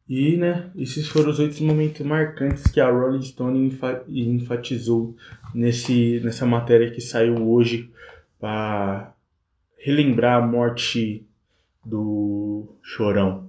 E, 0.07 0.37
né, 0.37 0.71
esses 0.77 1.09
foram 1.09 1.31
os 1.31 1.39
oito 1.39 1.65
momentos 1.65 2.05
marcantes 2.05 2.65
que 2.65 2.79
a 2.79 2.91
Rolling 2.91 3.23
Stone 3.23 3.75
enfatizou 4.07 5.17
nesse, 5.55 6.21
nessa 6.23 6.45
matéria 6.45 6.91
que 6.91 7.01
saiu 7.01 7.49
hoje 7.49 7.91
para 8.39 9.15
relembrar 9.79 10.43
a 10.43 10.47
morte 10.47 11.27
do 11.83 12.69
Chorão. 12.83 13.49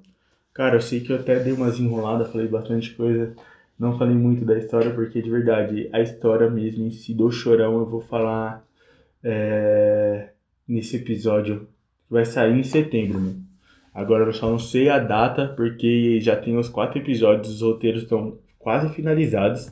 Cara, 0.53 0.77
eu 0.77 0.81
sei 0.81 1.01
que 1.01 1.11
eu 1.11 1.17
até 1.17 1.41
dei 1.41 1.51
umas 1.51 1.77
enroladas, 1.77 2.31
falei 2.31 2.47
bastante 2.47 2.93
coisa, 2.93 3.35
não 3.79 3.97
falei 3.97 4.15
muito 4.15 4.45
da 4.45 4.57
história, 4.57 4.91
porque 4.91 5.21
de 5.21 5.29
verdade, 5.29 5.89
a 5.91 6.01
história 6.01 6.49
mesmo 6.49 6.85
em 6.85 6.91
si 6.91 7.13
do 7.13 7.31
Chorão 7.31 7.79
eu 7.79 7.85
vou 7.85 8.01
falar 8.01 8.65
é, 9.23 10.29
nesse 10.67 10.97
episódio 10.97 11.67
que 12.07 12.13
vai 12.13 12.25
sair 12.25 12.57
em 12.57 12.63
setembro, 12.63 13.19
né? 13.19 13.33
Agora 13.93 14.25
eu 14.25 14.33
só 14.33 14.49
não 14.49 14.57
sei 14.57 14.89
a 14.89 14.97
data, 14.97 15.47
porque 15.55 16.19
já 16.19 16.35
tem 16.35 16.57
os 16.57 16.67
quatro 16.67 16.99
episódios, 16.99 17.53
os 17.53 17.61
roteiros 17.61 18.03
estão 18.03 18.39
quase 18.57 18.91
finalizados. 18.93 19.71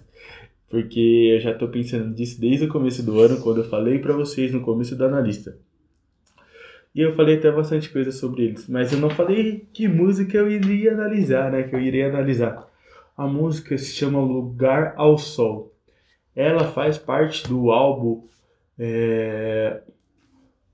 Porque 0.70 1.32
eu 1.34 1.40
já 1.40 1.52
estou 1.52 1.68
pensando 1.68 2.16
nisso 2.16 2.40
desde 2.40 2.66
o 2.66 2.70
começo 2.70 3.04
do 3.04 3.20
ano, 3.20 3.42
quando 3.42 3.58
eu 3.58 3.70
falei 3.70 4.00
para 4.00 4.14
vocês 4.14 4.54
no 4.54 4.62
começo 4.62 4.96
da 4.96 5.08
analista. 5.08 5.58
E 6.94 7.02
eu 7.02 7.14
falei 7.14 7.38
até 7.38 7.52
bastante 7.52 7.90
coisa 7.90 8.12
sobre 8.12 8.44
eles, 8.44 8.68
mas 8.70 8.92
eu 8.92 9.00
não 9.00 9.10
falei 9.10 9.66
que 9.74 9.88
música 9.88 10.38
eu 10.38 10.50
iria 10.50 10.94
analisar, 10.94 11.52
né? 11.52 11.64
Que 11.64 11.76
eu 11.76 11.80
iria 11.80 12.08
analisar. 12.08 12.71
A 13.22 13.28
música 13.28 13.78
se 13.78 13.94
chama 13.94 14.20
Lugar 14.20 14.96
ao 14.98 15.16
Sol. 15.16 15.72
Ela 16.36 16.64
faz 16.64 16.98
parte 16.98 17.48
do 17.48 17.70
álbum 17.70 18.24
é, 18.80 19.80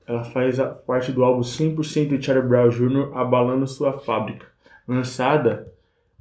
ela 0.08 0.24
faz 0.24 0.58
parte 0.86 1.12
do 1.12 1.25
álbum 1.25 1.42
100% 1.42 2.18
de 2.18 2.25
Charlie 2.25 2.48
Brown 2.48 2.70
Jr. 2.70 3.18
Abalando 3.18 3.68
Sua 3.68 3.92
Fábrica, 3.92 4.46
lançada 4.88 5.70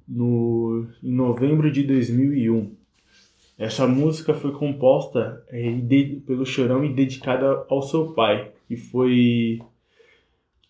no, 0.09 0.89
em 1.01 1.13
novembro 1.13 1.71
de 1.71 1.85
2001. 1.85 2.75
Essa 3.57 3.87
música 3.87 4.35
foi 4.35 4.51
composta 4.51 5.45
é, 5.49 5.71
de, 5.75 6.21
pelo 6.27 6.45
Chorão 6.45 6.85
e 6.85 6.93
dedicada 6.93 7.65
ao 7.71 7.83
seu 7.83 8.15
pai, 8.15 8.51
que 8.67 8.77
foi 8.77 9.61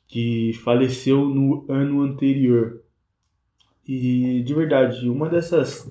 que 0.07 0.53
faleceu 0.63 1.25
no 1.25 1.65
ano 1.67 2.03
anterior. 2.03 2.83
E 3.87 4.43
de 4.43 4.55
verdade, 4.55 5.09
uma 5.09 5.29
dessas, 5.29 5.91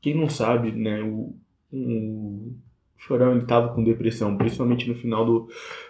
quem 0.00 0.14
não 0.14 0.28
sabe, 0.28 0.72
né, 0.72 1.02
o, 1.02 1.34
o 1.72 2.52
Chorão 2.96 3.32
ele 3.32 3.44
tava 3.44 3.74
com 3.74 3.84
depressão, 3.84 4.36
principalmente 4.36 4.88
no 4.88 4.94
final 4.94 5.24
do 5.24 5.48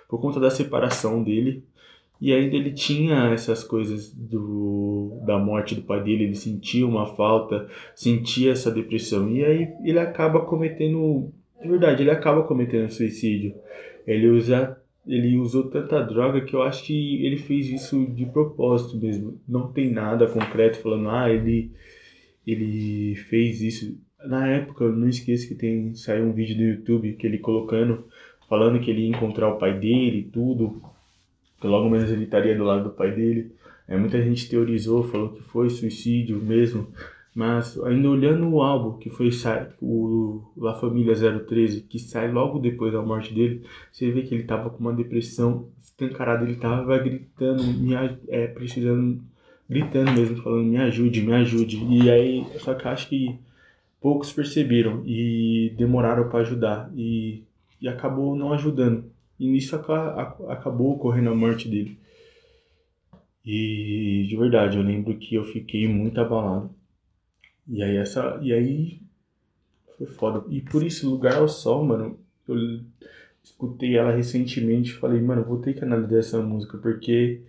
por 0.08 0.20
conta 0.20 0.40
da 0.40 0.50
separação 0.50 1.22
dele. 1.22 1.64
E 2.20 2.32
ainda 2.32 2.54
ele 2.54 2.72
tinha 2.72 3.32
essas 3.32 3.64
coisas 3.64 4.14
do, 4.14 5.20
da 5.26 5.38
morte 5.38 5.74
do 5.74 5.82
pai 5.82 6.02
dele, 6.04 6.24
ele 6.24 6.36
sentia 6.36 6.86
uma 6.86 7.04
falta, 7.04 7.68
sentia 7.96 8.52
essa 8.52 8.70
depressão. 8.70 9.28
E 9.28 9.44
aí 9.44 9.68
ele 9.82 9.98
acaba 9.98 10.40
cometendo, 10.40 11.32
de 11.60 11.68
verdade, 11.68 12.02
ele 12.02 12.12
acaba 12.12 12.44
cometendo 12.44 12.90
suicídio. 12.90 13.54
Ele 14.06 14.28
usa 14.28 14.80
ele 15.06 15.36
usou 15.36 15.68
tanta 15.70 16.00
droga 16.02 16.40
que 16.40 16.54
eu 16.54 16.62
acho 16.62 16.84
que 16.84 17.24
ele 17.24 17.36
fez 17.36 17.68
isso 17.68 18.06
de 18.06 18.26
propósito 18.26 18.96
mesmo. 18.98 19.40
Não 19.48 19.72
tem 19.72 19.90
nada 19.90 20.26
concreto 20.26 20.78
falando, 20.78 21.08
ah, 21.10 21.30
ele, 21.30 21.72
ele 22.46 23.14
fez 23.16 23.60
isso. 23.60 23.98
Na 24.24 24.48
época, 24.48 24.84
eu 24.84 24.92
não 24.92 25.08
esqueço 25.08 25.48
que 25.48 25.54
tem 25.54 25.94
saiu 25.94 26.26
um 26.26 26.32
vídeo 26.32 26.56
do 26.56 26.62
YouTube 26.62 27.14
que 27.14 27.26
ele 27.26 27.38
colocando 27.38 28.04
falando 28.52 28.80
que 28.80 28.90
ele 28.90 29.04
ia 29.04 29.08
encontrar 29.08 29.48
o 29.48 29.56
pai 29.56 29.78
dele 29.78 30.18
e 30.18 30.24
tudo, 30.24 30.82
que 31.58 31.66
logo 31.66 31.88
menos 31.88 32.10
ele 32.10 32.24
estaria 32.24 32.54
do 32.54 32.64
lado 32.64 32.84
do 32.84 32.90
pai 32.90 33.10
dele. 33.10 33.50
É, 33.88 33.96
muita 33.96 34.20
gente 34.20 34.46
teorizou, 34.46 35.04
falou 35.04 35.30
que 35.30 35.40
foi 35.40 35.70
suicídio 35.70 36.36
mesmo, 36.36 36.86
mas 37.34 37.80
ainda 37.82 38.08
olhando 38.08 38.48
o 38.48 38.62
álbum 38.62 38.98
que 38.98 39.10
foi 39.10 39.30
o 39.80 40.42
La 40.56 40.74
Família 40.74 41.14
013, 41.14 41.82
que 41.82 41.98
sai 41.98 42.30
logo 42.30 42.58
depois 42.58 42.92
da 42.92 43.02
morte 43.02 43.32
dele, 43.34 43.64
você 43.90 44.10
vê 44.10 44.22
que 44.22 44.34
ele 44.34 44.44
tava 44.44 44.70
com 44.70 44.78
uma 44.78 44.92
depressão 44.92 45.68
escancarada, 45.82 46.44
ele 46.44 46.56
tava 46.56 46.98
gritando, 46.98 47.62
me, 47.64 47.94
é, 48.28 48.46
precisando, 48.48 49.22
gritando 49.68 50.12
mesmo, 50.12 50.42
falando 50.42 50.64
me 50.64 50.78
ajude, 50.78 51.22
me 51.22 51.32
ajude. 51.34 51.82
E 51.84 52.10
aí, 52.10 52.46
só 52.58 52.74
que 52.74 52.88
acho 52.88 53.08
que 53.08 53.38
poucos 54.00 54.32
perceberam 54.32 55.02
e 55.06 55.72
demoraram 55.76 56.28
para 56.28 56.40
ajudar. 56.40 56.90
E 56.94 57.44
e 57.82 57.88
acabou 57.88 58.36
não 58.36 58.52
ajudando. 58.52 59.10
E 59.38 59.48
nisso 59.48 59.74
acabou 59.74 60.92
ocorrendo 60.92 61.30
a 61.30 61.34
morte 61.34 61.68
dele. 61.68 61.98
E 63.44 64.24
de 64.28 64.36
verdade, 64.36 64.76
eu 64.78 64.84
lembro 64.84 65.18
que 65.18 65.34
eu 65.34 65.44
fiquei 65.44 65.88
muito 65.88 66.20
abalado. 66.20 66.70
E 67.68 67.82
aí 67.82 67.96
essa. 67.96 68.38
E 68.42 68.52
aí 68.52 69.00
foi 69.96 70.06
foda. 70.06 70.44
E 70.48 70.60
por 70.60 70.82
isso, 70.82 71.08
Lugar 71.08 71.36
ao 71.36 71.48
Sol, 71.48 71.84
mano, 71.84 72.18
eu 72.48 72.80
escutei 73.42 73.96
ela 73.96 74.12
recentemente 74.12 74.90
e 74.90 74.94
falei, 74.94 75.20
mano, 75.20 75.44
vou 75.44 75.58
ter 75.58 75.74
que 75.74 75.84
analisar 75.84 76.18
essa 76.18 76.42
música, 76.42 76.78
porque 76.78 77.40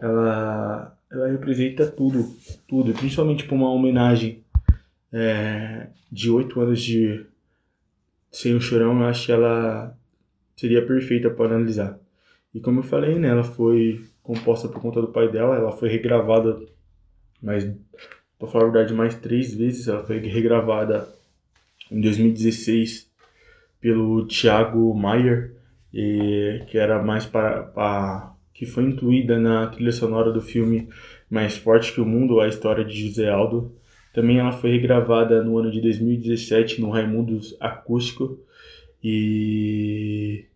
ela, 0.00 0.96
ela 1.10 1.28
representa 1.28 1.86
tudo, 1.86 2.34
tudo, 2.68 2.92
principalmente 2.92 3.44
por 3.44 3.54
uma 3.54 3.70
homenagem 3.70 4.42
é, 5.12 5.88
de 6.10 6.30
oito 6.30 6.60
anos 6.60 6.80
de 6.80 7.26
sem 8.30 8.54
o 8.54 8.60
Chorão, 8.60 9.00
eu 9.00 9.06
acho 9.06 9.26
que 9.26 9.32
ela 9.32 9.94
seria 10.56 10.84
perfeita 10.86 11.28
para 11.28 11.46
analisar. 11.46 11.98
E 12.54 12.60
como 12.60 12.80
eu 12.80 12.84
falei, 12.84 13.18
né, 13.18 13.28
ela 13.28 13.44
foi 13.44 14.04
composta 14.22 14.68
por 14.68 14.80
conta 14.80 15.00
do 15.00 15.08
pai 15.08 15.30
dela, 15.30 15.56
ela 15.56 15.72
foi 15.72 15.88
regravada, 15.90 16.58
mas 17.42 17.70
para 18.42 18.50
falar 18.50 18.64
a 18.64 18.70
verdade, 18.70 18.92
mais 18.92 19.14
três 19.14 19.54
vezes. 19.54 19.86
Ela 19.86 20.02
foi 20.02 20.18
regravada 20.18 21.08
em 21.88 22.00
2016 22.00 23.08
pelo 23.80 24.26
Thiago 24.26 24.92
Mayer, 24.94 25.54
e, 25.94 26.64
que 26.66 26.76
era 26.76 27.00
mais 27.00 27.24
para, 27.24 27.62
para 27.62 28.34
que 28.52 28.66
foi 28.66 28.82
incluída 28.84 29.38
na 29.38 29.68
trilha 29.68 29.92
sonora 29.92 30.32
do 30.32 30.40
filme 30.40 30.88
Mais 31.30 31.56
Forte 31.56 31.92
que 31.92 32.00
o 32.00 32.04
Mundo, 32.06 32.40
a 32.40 32.48
história 32.48 32.84
de 32.84 33.06
José 33.06 33.30
Aldo. 33.30 33.76
Também 34.12 34.38
ela 34.38 34.52
foi 34.52 34.72
regravada 34.72 35.42
no 35.44 35.56
ano 35.58 35.70
de 35.70 35.80
2017 35.80 36.80
no 36.80 36.90
Raimundos 36.90 37.56
Acústico 37.60 38.40
e 39.02 40.46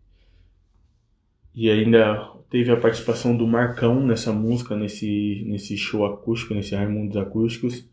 e 1.55 1.71
ainda 1.71 2.36
teve 2.51 2.71
a 2.71 2.77
participação 2.77 3.37
do 3.37 3.47
Marcão 3.47 4.05
nessa 4.05 4.33
música, 4.33 4.77
nesse, 4.77 5.45
nesse 5.47 5.77
show 5.77 6.07
acústico, 6.07 6.55
nesse 6.55 6.75
Raimundos 6.75 7.17
Acústicos. 7.17 7.89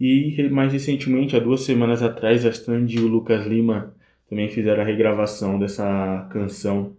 E 0.00 0.48
mais 0.50 0.72
recentemente, 0.72 1.36
há 1.36 1.38
duas 1.38 1.62
semanas 1.62 2.02
atrás, 2.02 2.44
a 2.44 2.52
Sandy 2.52 2.96
e 2.98 3.00
o 3.00 3.08
Lucas 3.08 3.46
Lima 3.46 3.94
também 4.28 4.48
fizeram 4.48 4.82
a 4.82 4.86
regravação 4.86 5.58
dessa 5.58 6.26
canção 6.32 6.96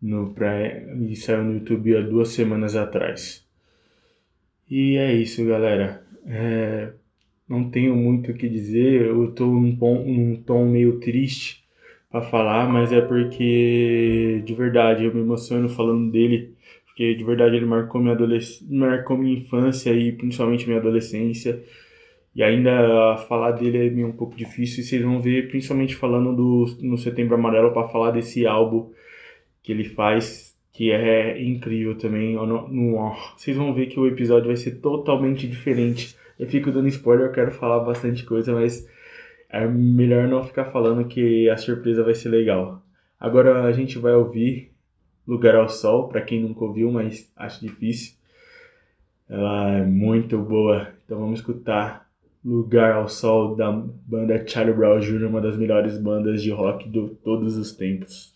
no, 0.00 0.32
pra, 0.32 0.66
e 1.00 1.14
saiu 1.16 1.44
no 1.44 1.54
YouTube 1.54 1.96
há 1.96 2.00
duas 2.00 2.30
semanas 2.30 2.74
atrás. 2.74 3.46
E 4.68 4.96
é 4.96 5.14
isso, 5.14 5.44
galera. 5.44 6.04
É, 6.26 6.92
não 7.48 7.70
tenho 7.70 7.94
muito 7.94 8.32
o 8.32 8.34
que 8.34 8.48
dizer, 8.48 9.02
eu 9.02 9.30
tô 9.32 9.46
num, 9.46 9.76
num 9.76 10.42
tom 10.42 10.66
meio 10.66 10.98
triste 10.98 11.65
para 12.10 12.22
falar, 12.22 12.68
mas 12.68 12.92
é 12.92 13.00
porque 13.00 14.42
de 14.44 14.54
verdade 14.54 15.04
eu 15.04 15.14
me 15.14 15.20
emociono 15.20 15.68
falando 15.68 16.10
dele, 16.10 16.54
porque 16.86 17.14
de 17.14 17.24
verdade 17.24 17.56
ele 17.56 17.66
marcou 17.66 18.00
minha 18.00 18.14
adolescência, 18.14 18.66
marcou 18.70 19.18
minha 19.18 19.38
infância 19.38 19.92
e 19.92 20.12
principalmente 20.12 20.66
minha 20.66 20.78
adolescência. 20.78 21.62
E 22.34 22.42
ainda 22.42 23.16
falar 23.28 23.52
dele 23.52 23.86
é 23.86 23.90
meio 23.90 24.08
um 24.08 24.12
pouco 24.12 24.36
difícil, 24.36 24.82
e 24.82 24.86
vocês 24.86 25.02
vão 25.02 25.20
ver, 25.22 25.48
principalmente 25.48 25.96
falando 25.96 26.36
do 26.36 26.66
no 26.82 26.98
Setembro 26.98 27.34
Amarelo, 27.34 27.72
para 27.72 27.88
falar 27.88 28.10
desse 28.10 28.46
álbum 28.46 28.90
que 29.62 29.72
ele 29.72 29.84
faz, 29.84 30.54
que 30.72 30.92
é 30.92 31.42
incrível 31.42 31.96
também. 31.96 32.34
No, 32.34 32.46
no, 32.68 33.16
vocês 33.36 33.56
vão 33.56 33.72
ver 33.74 33.86
que 33.86 33.98
o 33.98 34.06
episódio 34.06 34.48
vai 34.48 34.56
ser 34.56 34.72
totalmente 34.82 35.46
diferente. 35.48 36.14
Eu 36.38 36.46
fico 36.46 36.70
dando 36.70 36.88
spoiler, 36.88 37.28
eu 37.28 37.32
quero 37.32 37.50
falar 37.52 37.80
bastante 37.80 38.24
coisa, 38.24 38.52
mas 38.52 38.86
é 39.48 39.66
melhor 39.66 40.28
não 40.28 40.44
ficar 40.44 40.66
falando 40.66 41.06
que 41.06 41.48
a 41.48 41.56
surpresa 41.56 42.02
vai 42.02 42.14
ser 42.14 42.28
legal. 42.28 42.82
Agora 43.18 43.64
a 43.64 43.72
gente 43.72 43.98
vai 43.98 44.14
ouvir 44.14 44.72
Lugar 45.26 45.56
ao 45.56 45.68
Sol, 45.68 46.08
para 46.08 46.20
quem 46.20 46.42
nunca 46.42 46.64
ouviu, 46.64 46.90
mas 46.92 47.30
acho 47.36 47.60
difícil. 47.60 48.14
Ela 49.28 49.78
é 49.78 49.84
muito 49.84 50.38
boa, 50.38 50.88
então 51.04 51.18
vamos 51.18 51.40
escutar 51.40 52.06
Lugar 52.44 52.92
ao 52.92 53.08
Sol 53.08 53.56
da 53.56 53.72
banda 53.72 54.46
Charlie 54.46 54.74
Brown 54.74 55.00
Jr., 55.00 55.26
uma 55.26 55.40
das 55.40 55.56
melhores 55.56 55.98
bandas 55.98 56.42
de 56.42 56.52
rock 56.52 56.88
de 56.88 57.08
todos 57.24 57.56
os 57.56 57.72
tempos. 57.72 58.35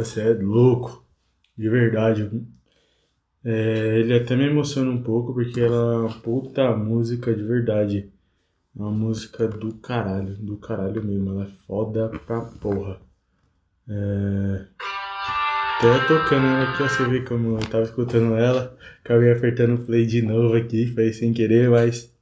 esse 0.00 0.14
som 0.14 0.20
é 0.20 0.32
louco, 0.32 1.04
de 1.56 1.68
verdade. 1.68 2.30
É, 3.44 3.98
ele 4.00 4.14
até 4.14 4.34
me 4.36 4.46
emociona 4.46 4.90
um 4.90 5.02
pouco 5.02 5.32
porque 5.32 5.60
ela 5.60 5.94
é 5.94 5.98
uma 5.98 6.20
puta 6.20 6.76
música 6.76 7.34
de 7.34 7.42
verdade. 7.42 8.10
É 8.76 8.82
uma 8.82 8.90
música 8.90 9.46
do 9.48 9.74
caralho, 9.74 10.36
do 10.36 10.56
caralho 10.56 11.02
mesmo. 11.04 11.30
Ela 11.30 11.44
é 11.44 11.50
foda 11.66 12.08
pra 12.26 12.40
porra. 12.42 13.00
É... 13.88 14.66
Até 15.78 16.06
tocando 16.08 16.46
ela 16.46 16.70
aqui, 16.70 16.82
você 16.82 17.04
vê 17.08 17.20
como 17.22 17.58
eu 17.58 17.70
tava 17.70 17.84
escutando 17.84 18.34
ela. 18.36 18.76
Acabei 19.04 19.32
apertando 19.32 19.84
play 19.84 20.06
de 20.06 20.22
novo 20.22 20.56
aqui, 20.56 20.86
foi 20.88 21.12
sem 21.12 21.32
querer, 21.32 21.70
mas 21.70 22.14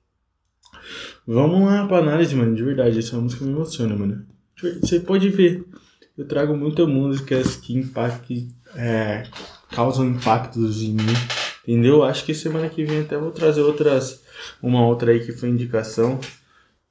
Vamos 1.27 1.67
lá 1.67 1.87
pra 1.87 1.99
análise, 1.99 2.35
mano. 2.35 2.55
De 2.55 2.63
verdade, 2.63 2.99
essa 2.99 3.17
música 3.19 3.45
me 3.45 3.53
emociona, 3.53 3.97
mano. 3.97 4.27
Você 4.81 5.01
pode 5.01 5.29
ver. 5.31 5.65
Eu 6.17 6.29
trago 6.29 6.57
muitas 6.57 6.87
músicas 6.87 7.57
que 7.57 7.77
impactam, 7.77 8.49
é, 8.77 9.25
causam 9.71 10.07
impactos 10.07 10.81
em 10.81 10.93
mim. 10.93 11.13
Entendeu? 11.67 12.05
Acho 12.05 12.25
que 12.25 12.33
semana 12.33 12.69
que 12.69 12.85
vem 12.85 13.01
até 13.01 13.17
vou 13.17 13.33
trazer 13.33 13.63
outras. 13.63 14.23
Uma 14.63 14.87
outra 14.87 15.11
aí 15.11 15.21
que 15.21 15.33
foi 15.33 15.49
indicação. 15.49 16.21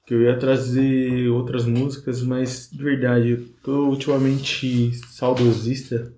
Que 0.06 0.14
eu 0.14 0.22
ia 0.24 0.38
trazer 0.38 1.30
outras 1.30 1.66
músicas, 1.66 2.22
mas 2.22 2.70
de 2.70 2.84
verdade, 2.84 3.30
eu 3.32 3.46
tô 3.64 3.86
ultimamente 3.88 4.94
saudosista. 5.08 6.14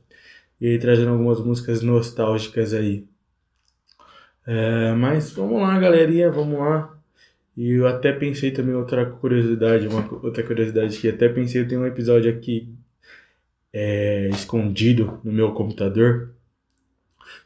E 0.59 0.67
aí 0.67 0.79
trazendo 0.79 1.11
algumas 1.11 1.39
músicas 1.39 1.83
nostálgicas 1.83 2.73
aí. 2.73 3.05
É, 4.47 4.93
mas 4.93 5.29
vamos 5.31 5.61
lá, 5.61 5.77
galerinha, 5.79 6.31
vamos 6.31 6.57
lá. 6.57 6.91
E 7.55 7.73
eu 7.73 7.87
até 7.87 8.11
pensei 8.11 8.49
também 8.49 8.73
outra 8.73 9.05
curiosidade, 9.05 9.87
uma 9.87 10.09
outra 10.23 10.41
curiosidade 10.43 10.97
que 10.97 11.07
até 11.07 11.29
pensei, 11.29 11.61
eu 11.61 11.67
tenho 11.67 11.81
um 11.81 11.85
episódio 11.85 12.31
aqui 12.31 12.74
é, 13.75 14.29
escondido 14.29 15.19
no 15.23 15.31
meu 15.31 15.51
computador 15.51 16.35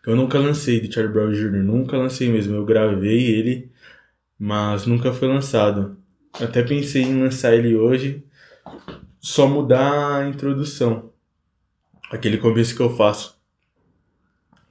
eu 0.06 0.16
nunca 0.16 0.40
lancei 0.40 0.80
de 0.80 0.92
Charlie 0.92 1.14
Brown 1.14 1.32
Jr., 1.32 1.64
nunca 1.64 1.98
lancei 1.98 2.30
mesmo, 2.30 2.56
eu 2.56 2.66
gravei 2.66 3.28
ele, 3.32 3.72
mas 4.38 4.86
nunca 4.86 5.14
foi 5.14 5.28
lançado. 5.28 5.98
Até 6.40 6.64
pensei 6.64 7.04
em 7.04 7.22
lançar 7.22 7.54
ele 7.54 7.76
hoje, 7.76 8.24
só 9.20 9.48
mudar 9.48 10.22
a 10.22 10.28
introdução, 10.28 11.12
aquele 12.12 12.38
começo 12.38 12.76
que 12.76 12.82
eu 12.82 12.96
faço. 12.96 13.38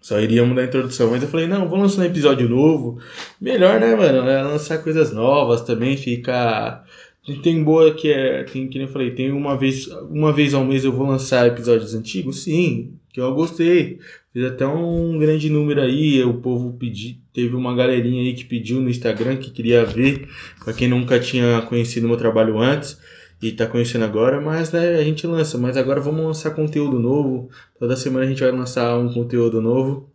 Só 0.01 0.19
iria 0.21 0.45
mudar 0.45 0.63
a 0.63 0.65
introdução. 0.65 1.11
Mas 1.11 1.23
eu 1.23 1.29
falei, 1.29 1.47
não, 1.47 1.69
vou 1.69 1.79
lançar 1.79 2.03
um 2.03 2.05
episódio 2.05 2.49
novo. 2.49 3.01
Melhor, 3.41 3.81
né, 3.81 3.95
mano? 3.95 4.29
É 4.29 4.43
lançar 4.43 4.79
coisas 4.79 5.13
novas 5.13 5.61
também, 5.63 5.97
fica. 5.97 6.85
Tem 7.37 7.63
boa 7.63 7.95
que 7.95 8.11
é. 8.11 8.45
Tem, 8.45 8.69
que 8.69 8.79
nem 8.79 8.87
eu 8.87 8.93
falei, 8.93 9.11
tem 9.11 9.31
uma 9.31 9.57
vez, 9.57 9.87
uma 10.11 10.33
vez 10.33 10.55
ao 10.55 10.65
mês 10.65 10.85
eu 10.85 10.93
vou 10.93 11.07
lançar 11.07 11.47
episódios 11.47 11.95
antigos? 11.95 12.43
Sim, 12.43 12.95
que 13.13 13.21
eu 13.21 13.35
gostei. 13.35 13.99
Fiz 14.33 14.45
até 14.45 14.67
um 14.67 15.19
grande 15.19 15.51
número 15.51 15.81
aí, 15.81 16.23
o 16.25 16.35
povo 16.35 16.73
pediu. 16.79 17.17
Teve 17.33 17.55
uma 17.57 17.75
galerinha 17.75 18.23
aí 18.23 18.35
que 18.35 18.45
pediu 18.45 18.81
no 18.81 18.91
Instagram 18.91 19.37
que 19.37 19.51
queria 19.51 19.85
ver, 19.85 20.29
pra 20.63 20.73
quem 20.73 20.89
nunca 20.89 21.19
tinha 21.19 21.63
conhecido 21.63 22.09
meu 22.09 22.17
trabalho 22.17 22.59
antes 22.59 22.99
e 23.41 23.53
tá 23.53 23.67
conhecendo 23.67 24.05
agora, 24.05 24.41
mas 24.41 24.73
né, 24.73 24.97
a 24.97 25.05
gente 25.05 25.27
lança. 25.27 25.57
Mas 25.57 25.77
agora 25.77 26.01
vamos 26.01 26.25
lançar 26.25 26.51
conteúdo 26.51 26.99
novo. 26.99 27.49
Toda 27.79 27.97
semana 27.97 28.25
a 28.25 28.29
gente 28.29 28.41
vai 28.41 28.51
lançar 28.51 28.99
um 28.99 29.13
conteúdo 29.13 29.61
novo. 29.61 30.11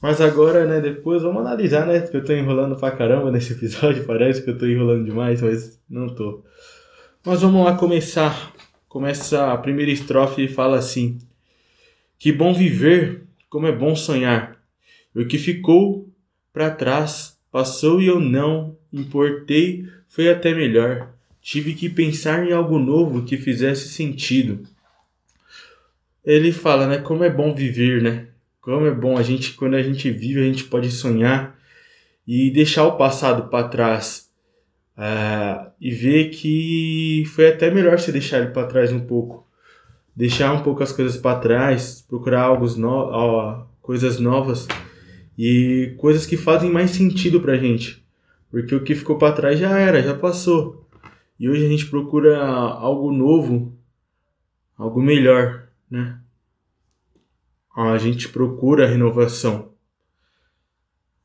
Mas 0.00 0.20
agora, 0.20 0.64
né, 0.64 0.80
depois 0.80 1.22
vamos 1.22 1.42
analisar, 1.42 1.86
né? 1.86 2.00
Que 2.00 2.16
eu 2.16 2.24
tô 2.24 2.32
enrolando 2.32 2.74
pra 2.76 2.90
caramba 2.90 3.30
nesse 3.30 3.52
episódio. 3.52 4.04
Parece 4.06 4.42
que 4.42 4.50
eu 4.50 4.56
tô 4.56 4.66
enrolando 4.66 5.04
demais, 5.04 5.42
mas 5.42 5.78
não 5.88 6.08
tô. 6.08 6.42
Mas 7.24 7.42
vamos 7.42 7.64
lá 7.64 7.76
começar. 7.76 8.54
Começa 8.88 9.52
a 9.52 9.58
primeira 9.58 9.90
estrofe 9.90 10.44
e 10.44 10.48
fala 10.48 10.78
assim: 10.78 11.18
Que 12.18 12.32
bom 12.32 12.54
viver, 12.54 13.24
como 13.50 13.66
é 13.66 13.72
bom 13.72 13.94
sonhar. 13.94 14.56
O 15.14 15.26
que 15.26 15.36
ficou 15.36 16.08
para 16.52 16.70
trás 16.70 17.38
passou 17.52 18.00
e 18.00 18.06
eu 18.06 18.18
não 18.18 18.76
importei, 18.92 19.86
foi 20.08 20.30
até 20.30 20.54
melhor. 20.54 21.12
Tive 21.42 21.74
que 21.74 21.90
pensar 21.90 22.46
em 22.46 22.52
algo 22.52 22.78
novo 22.78 23.24
que 23.24 23.36
fizesse 23.36 23.88
sentido. 23.88 24.66
Ele 26.24 26.52
fala, 26.52 26.86
né? 26.86 26.98
Como 26.98 27.22
é 27.22 27.30
bom 27.30 27.52
viver, 27.54 28.02
né? 28.02 28.29
Como 28.60 28.86
é 28.86 28.90
bom 28.90 29.16
a 29.16 29.22
gente, 29.22 29.54
quando 29.54 29.74
a 29.74 29.82
gente 29.82 30.10
vive, 30.10 30.40
a 30.40 30.44
gente 30.44 30.64
pode 30.64 30.90
sonhar 30.90 31.58
e 32.26 32.50
deixar 32.50 32.84
o 32.84 32.96
passado 32.96 33.48
para 33.48 33.68
trás 33.68 34.30
uh, 34.96 35.70
e 35.80 35.90
ver 35.90 36.28
que 36.28 37.24
foi 37.34 37.48
até 37.48 37.70
melhor 37.70 37.98
se 37.98 38.12
deixar 38.12 38.38
ele 38.38 38.50
para 38.50 38.66
trás 38.66 38.92
um 38.92 39.00
pouco, 39.00 39.46
deixar 40.14 40.52
um 40.52 40.62
pouco 40.62 40.82
as 40.82 40.92
coisas 40.92 41.16
para 41.16 41.40
trás, 41.40 42.04
procurar 42.06 42.42
algo 42.42 42.66
no, 42.76 43.66
coisas 43.80 44.20
novas 44.20 44.68
e 45.38 45.94
coisas 45.96 46.26
que 46.26 46.36
fazem 46.36 46.70
mais 46.70 46.90
sentido 46.90 47.40
pra 47.40 47.56
gente, 47.56 48.04
porque 48.50 48.74
o 48.74 48.84
que 48.84 48.94
ficou 48.94 49.16
para 49.16 49.32
trás 49.32 49.58
já 49.58 49.78
era, 49.78 50.02
já 50.02 50.14
passou. 50.14 50.86
E 51.38 51.48
hoje 51.48 51.64
a 51.64 51.68
gente 51.68 51.86
procura 51.86 52.38
algo 52.38 53.10
novo, 53.10 53.74
algo 54.76 55.00
melhor, 55.00 55.68
né? 55.90 56.19
A 57.88 57.98
gente 57.98 58.28
procura 58.28 58.84
a 58.84 58.88
renovação. 58.88 59.72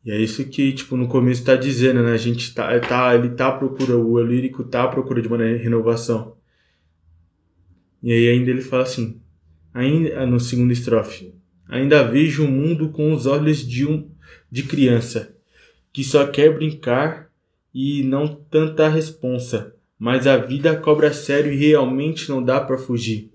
E 0.04 0.12
é 0.12 0.20
isso 0.20 0.48
que, 0.48 0.72
tipo, 0.72 0.96
no 0.96 1.08
começo 1.08 1.42
está 1.42 1.56
dizendo, 1.56 2.04
né? 2.04 2.12
A 2.12 2.18
gente 2.18 2.54
tá, 2.54 2.80
tá, 2.80 3.16
ele 3.16 3.30
tá 3.30 3.48
à 3.48 3.52
procura, 3.52 3.98
o 3.98 4.22
lírico 4.22 4.64
tá 4.64 4.84
à 4.84 4.88
procura 4.88 5.22
de 5.22 5.28
uma 5.28 5.38
renovação. 5.38 6.38
E 8.02 8.12
aí 8.12 8.30
ainda 8.30 8.52
ele 8.52 8.62
fala 8.62 8.84
assim, 8.84 9.20
ainda 9.74 10.26
no 10.28 10.40
segundo 10.40 10.72
estrofe, 10.72 11.34
ainda 11.68 12.04
vejo 12.04 12.46
o 12.46 12.52
mundo 12.52 12.90
com 12.90 13.12
os 13.12 13.26
olhos 13.26 13.68
de 13.68 13.86
um 13.86 14.10
de 14.52 14.64
criança, 14.64 15.36
que 15.92 16.04
só 16.04 16.28
quer 16.28 16.54
brincar 16.54 17.32
e 17.74 18.04
não 18.04 18.28
tanta 18.28 18.88
responsa 18.88 19.76
mas 19.98 20.28
a 20.28 20.38
vida 20.38 20.76
cobra 20.76 21.14
sério 21.14 21.52
e 21.52 21.56
realmente 21.56 22.30
não 22.30 22.44
dá 22.44 22.60
para 22.60 22.78
fugir. 22.78 23.32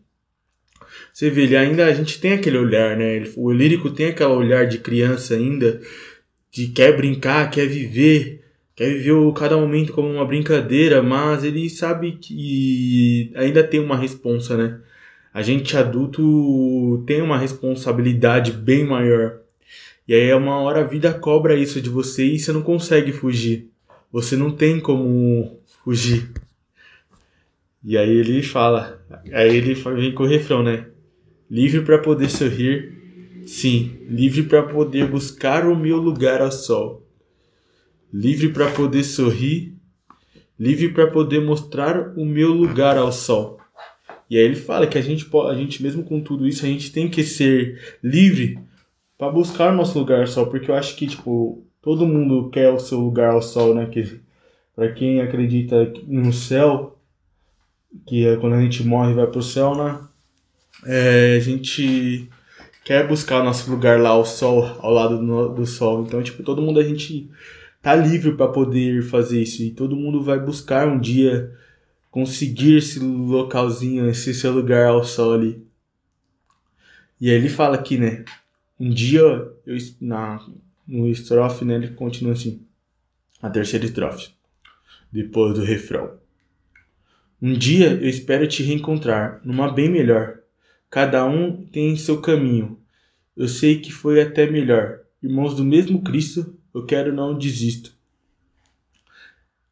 Você 1.20 1.28
vê, 1.28 1.42
ele 1.42 1.54
ainda 1.54 1.85
a 1.85 1.92
gente 1.92 2.18
tem 2.18 2.33
aquele 2.33 2.56
olhar, 2.56 2.96
né? 2.96 3.22
O 3.37 3.52
lírico 3.52 3.90
tem 3.90 4.06
aquele 4.06 4.30
olhar 4.30 4.66
de 4.66 4.78
criança 4.78 5.35
ainda, 5.35 5.78
que 6.50 6.68
quer 6.68 6.96
brincar, 6.96 7.50
quer 7.50 7.66
viver, 7.66 8.42
quer 8.74 8.88
viver 8.88 9.12
cada 9.35 9.54
momento 9.54 9.92
como 9.92 10.09
uma 10.09 10.24
brincadeira, 10.24 11.02
mas 11.02 11.44
ele 11.44 11.68
sabe 11.68 12.12
que 12.12 13.30
ainda 13.37 13.62
tem 13.62 13.80
uma 13.80 13.98
responsa, 13.98 14.56
né? 14.56 14.80
A 15.35 15.42
gente 15.42 15.76
adulto 15.76 17.04
tem 17.06 17.20
uma 17.20 17.37
responsabilidade 17.37 18.52
bem 18.52 18.87
maior. 18.87 19.40
E 20.09 20.14
aí 20.14 20.33
uma 20.33 20.59
hora 20.62 20.80
a 20.80 20.85
vida 20.85 21.12
cobra 21.12 21.54
isso 21.54 21.83
de 21.83 21.90
você 21.90 22.24
e 22.24 22.38
você 22.38 22.50
não 22.50 22.62
consegue 22.62 23.12
fugir. 23.12 23.68
Você 24.11 24.38
não 24.38 24.50
tem 24.50 24.80
como 24.80 25.61
fugir. 25.85 26.30
E 27.85 27.98
aí 27.98 28.09
ele 28.09 28.42
fala, 28.42 29.04
aí 29.35 29.54
ele 29.54 29.74
vem 29.74 30.14
com 30.14 30.22
o 30.22 30.26
refrão, 30.26 30.62
né? 30.62 30.87
Livre 31.51 31.83
para 31.83 31.99
poder 31.99 32.31
sorrir, 32.31 33.43
sim, 33.45 33.99
livre 34.09 34.45
para 34.45 34.63
poder 34.63 35.09
buscar 35.09 35.67
o 35.67 35.75
meu 35.75 35.97
lugar 35.97 36.41
ao 36.41 36.53
sol. 36.53 37.05
Livre 38.13 38.51
para 38.51 38.71
poder 38.71 39.03
sorrir, 39.03 39.75
livre 40.57 40.91
para 40.91 41.09
poder 41.09 41.41
mostrar 41.41 42.17
o 42.17 42.25
meu 42.25 42.53
lugar 42.53 42.97
ao 42.97 43.11
sol. 43.11 43.59
E 44.31 44.37
aí 44.37 44.45
ele 44.45 44.55
fala 44.55 44.87
que 44.87 44.97
a 44.97 45.03
gente 45.03 45.29
a 45.49 45.55
gente 45.55 45.83
mesmo 45.83 46.05
com 46.05 46.21
tudo 46.21 46.47
isso, 46.47 46.65
a 46.65 46.69
gente 46.69 46.93
tem 46.93 47.09
que 47.09 47.25
ser 47.25 47.97
livre 48.01 48.57
para 49.19 49.33
buscar 49.33 49.73
o 49.73 49.77
nosso 49.77 49.99
lugar 49.99 50.21
ao 50.21 50.27
sol, 50.29 50.47
porque 50.47 50.71
eu 50.71 50.75
acho 50.77 50.95
que 50.95 51.09
tipo 51.09 51.67
todo 51.83 52.07
mundo 52.07 52.49
quer 52.51 52.71
o 52.73 52.79
seu 52.79 53.01
lugar 53.01 53.33
ao 53.33 53.43
sol, 53.43 53.75
né? 53.75 53.87
Que 53.87 54.21
para 54.77 54.93
quem 54.93 55.21
acredita 55.21 55.93
no 56.07 56.33
céu, 56.33 56.97
que 58.07 58.25
é 58.25 58.37
quando 58.37 58.55
a 58.55 58.63
gente 58.63 58.85
morre 58.85 59.15
vai 59.15 59.27
pro 59.27 59.43
céu, 59.43 59.75
né? 59.75 60.10
É, 60.87 61.37
a 61.37 61.40
gente 61.40 62.29
quer 62.85 63.07
buscar 63.07 63.40
o 63.40 63.45
nosso 63.45 63.71
lugar 63.71 64.01
lá 64.01 64.11
ao 64.11 64.25
sol, 64.25 64.64
ao 64.81 64.93
lado 64.93 65.19
do, 65.19 65.49
do 65.55 65.66
sol. 65.66 66.05
Então, 66.05 66.23
tipo, 66.23 66.43
todo 66.43 66.62
mundo 66.62 66.81
a 66.81 66.85
gente 66.85 67.31
tá 67.83 67.95
livre 67.95 68.33
para 68.37 68.49
poder 68.49 69.03
fazer 69.03 69.43
isso 69.43 69.62
e 69.62 69.71
todo 69.71 69.97
mundo 69.97 70.23
vai 70.23 70.38
buscar 70.38 70.88
um 70.88 70.99
dia 70.99 71.55
conseguir 72.11 72.79
esse 72.79 72.99
localzinho, 72.99 74.09
esse 74.09 74.35
seu 74.35 74.53
lugar 74.53 74.87
ao 74.87 75.05
sol 75.05 75.35
ali. 75.35 75.64
E 77.21 77.31
aí 77.31 77.37
ele 77.37 77.49
fala 77.49 77.77
aqui, 77.77 77.97
né? 77.99 78.25
Um 78.79 78.90
dia 78.90 79.21
eu 79.21 79.77
na 80.01 80.45
no 80.88 81.07
estrofe, 81.09 81.64
né, 81.64 81.77
ele 81.77 81.88
continua 81.90 82.33
assim. 82.33 82.66
A 83.40 83.49
terceira 83.49 83.85
estrofe. 83.85 84.31
Depois 85.12 85.55
do 85.55 85.62
refrão. 85.62 86.19
Um 87.40 87.53
dia 87.53 87.93
eu 87.93 88.09
espero 88.09 88.47
te 88.49 88.62
reencontrar, 88.62 89.40
numa 89.45 89.73
bem 89.73 89.88
melhor. 89.88 90.39
Cada 90.90 91.24
um 91.24 91.64
tem 91.66 91.96
seu 91.96 92.20
caminho. 92.20 92.76
Eu 93.37 93.46
sei 93.46 93.81
que 93.81 93.92
foi 93.92 94.20
até 94.20 94.50
melhor. 94.50 95.00
Irmãos 95.22 95.55
do 95.55 95.64
mesmo 95.64 96.03
Cristo, 96.03 96.55
eu 96.74 96.85
quero 96.85 97.14
não 97.14 97.38
desisto. 97.38 97.94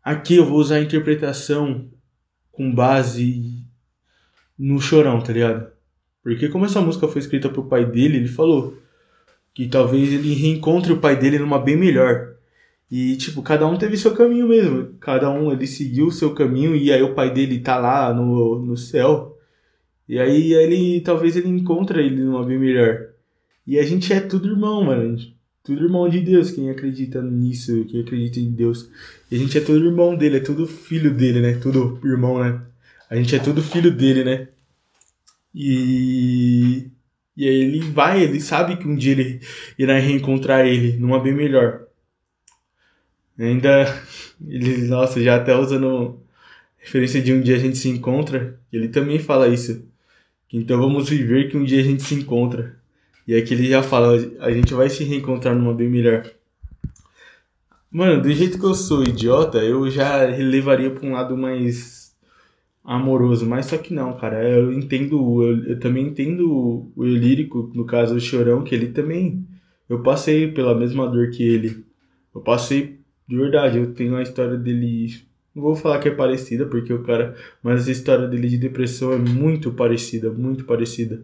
Aqui 0.02 0.36
eu 0.36 0.46
vou 0.46 0.58
usar 0.58 0.76
a 0.76 0.80
interpretação 0.80 1.90
com 2.52 2.72
base 2.72 3.64
no 4.58 4.80
chorão, 4.80 5.20
tá 5.20 5.32
ligado? 5.32 5.70
Porque 6.22 6.48
como 6.48 6.64
essa 6.64 6.80
música 6.80 7.08
foi 7.08 7.20
escrita 7.20 7.48
pro 7.48 7.64
pai 7.64 7.84
dele, 7.84 8.18
ele 8.18 8.28
falou 8.28 8.78
que 9.54 9.66
talvez 9.66 10.12
ele 10.12 10.34
reencontre 10.34 10.92
o 10.92 11.00
pai 11.00 11.16
dele 11.16 11.38
numa 11.38 11.58
bem 11.58 11.76
melhor. 11.76 12.34
E, 12.90 13.16
tipo, 13.16 13.42
cada 13.42 13.66
um 13.66 13.76
teve 13.76 13.96
seu 13.96 14.14
caminho 14.14 14.48
mesmo. 14.48 14.94
Cada 15.00 15.30
um, 15.30 15.52
ele 15.52 15.66
seguiu 15.66 16.06
o 16.06 16.12
seu 16.12 16.34
caminho 16.34 16.74
e 16.74 16.92
aí 16.92 17.02
o 17.02 17.14
pai 17.14 17.32
dele 17.32 17.60
tá 17.60 17.76
lá 17.76 18.14
no, 18.14 18.58
no 18.64 18.76
céu. 18.76 19.37
E 20.08 20.18
aí 20.18 20.54
ele, 20.54 21.00
talvez 21.02 21.36
ele 21.36 21.48
encontra 21.48 22.00
ele 22.00 22.22
numa 22.22 22.44
bem 22.44 22.58
melhor. 22.58 23.08
E 23.66 23.78
a 23.78 23.82
gente 23.84 24.12
é 24.12 24.20
tudo 24.20 24.48
irmão, 24.48 24.82
mano. 24.84 25.18
tudo 25.62 25.84
irmão 25.84 26.08
de 26.08 26.20
Deus, 26.20 26.50
quem 26.50 26.70
acredita 26.70 27.22
nisso, 27.22 27.84
quem 27.84 28.00
acredita 28.00 28.40
em 28.40 28.50
Deus. 28.50 28.90
E 29.30 29.36
a 29.36 29.38
gente 29.38 29.58
é 29.58 29.60
tudo 29.60 29.84
irmão 29.84 30.16
dele, 30.16 30.38
é 30.38 30.40
tudo 30.40 30.66
filho 30.66 31.14
dele, 31.14 31.40
né? 31.42 31.54
Tudo 31.60 32.00
irmão, 32.04 32.42
né? 32.42 32.62
A 33.10 33.16
gente 33.16 33.36
é 33.36 33.38
tudo 33.38 33.62
filho 33.62 33.90
dele, 33.90 34.24
né? 34.24 34.48
E. 35.54 36.90
E 37.36 37.48
aí 37.48 37.54
ele 37.54 37.80
vai, 37.80 38.22
ele 38.22 38.40
sabe 38.40 38.76
que 38.76 38.88
um 38.88 38.96
dia 38.96 39.12
ele 39.12 39.40
irá 39.78 39.98
reencontrar 39.98 40.66
ele 40.66 40.96
numa 40.98 41.20
bem 41.20 41.34
melhor. 41.34 41.86
Ainda. 43.38 43.86
Ele, 44.46 44.86
nossa, 44.86 45.20
já 45.20 45.34
até 45.34 45.52
usando 45.56 46.22
referência 46.78 47.20
de 47.20 47.32
um 47.32 47.40
dia 47.40 47.56
a 47.56 47.58
gente 47.58 47.76
se 47.76 47.88
encontra, 47.88 48.58
ele 48.72 48.88
também 48.88 49.18
fala 49.18 49.48
isso. 49.48 49.87
Então 50.52 50.78
vamos 50.78 51.08
viver 51.08 51.50
que 51.50 51.56
um 51.56 51.64
dia 51.64 51.80
a 51.80 51.84
gente 51.84 52.02
se 52.02 52.14
encontra. 52.14 52.76
E 53.26 53.34
aqui 53.34 53.52
ele 53.52 53.68
já 53.68 53.82
fala, 53.82 54.14
a 54.40 54.50
gente 54.50 54.72
vai 54.72 54.88
se 54.88 55.04
reencontrar 55.04 55.54
numa 55.54 55.74
bem 55.74 55.88
melhor. 55.88 56.30
Mano, 57.90 58.22
do 58.22 58.32
jeito 58.32 58.58
que 58.58 58.64
eu 58.64 58.74
sou 58.74 59.04
idiota, 59.04 59.58
eu 59.58 59.90
já 59.90 60.24
levaria 60.24 60.90
pra 60.90 61.06
um 61.06 61.12
lado 61.12 61.36
mais 61.36 62.14
amoroso, 62.84 63.46
mas 63.46 63.66
só 63.66 63.76
que 63.76 63.92
não, 63.92 64.16
cara. 64.16 64.42
Eu 64.48 64.72
entendo, 64.72 65.42
eu, 65.42 65.64
eu 65.68 65.80
também 65.80 66.06
entendo 66.06 66.50
o 66.96 67.04
eu 67.04 67.16
lírico, 67.16 67.70
no 67.74 67.84
caso 67.84 68.14
o 68.14 68.20
chorão, 68.20 68.64
que 68.64 68.74
ele 68.74 68.88
também. 68.88 69.46
Eu 69.88 70.02
passei 70.02 70.50
pela 70.50 70.74
mesma 70.74 71.06
dor 71.06 71.30
que 71.30 71.42
ele. 71.42 71.84
Eu 72.34 72.40
passei, 72.40 73.00
de 73.26 73.36
verdade, 73.36 73.78
eu 73.78 73.92
tenho 73.94 74.16
a 74.16 74.22
história 74.22 74.56
dele. 74.56 75.27
Não 75.58 75.64
vou 75.64 75.74
falar 75.74 75.98
que 75.98 76.08
é 76.08 76.14
parecida, 76.14 76.66
porque 76.66 76.92
o 76.92 77.02
cara. 77.02 77.36
Mas 77.60 77.88
a 77.88 77.90
história 77.90 78.28
dele 78.28 78.48
de 78.48 78.56
depressão 78.56 79.12
é 79.12 79.18
muito 79.18 79.72
parecida, 79.72 80.30
muito 80.30 80.64
parecida 80.64 81.20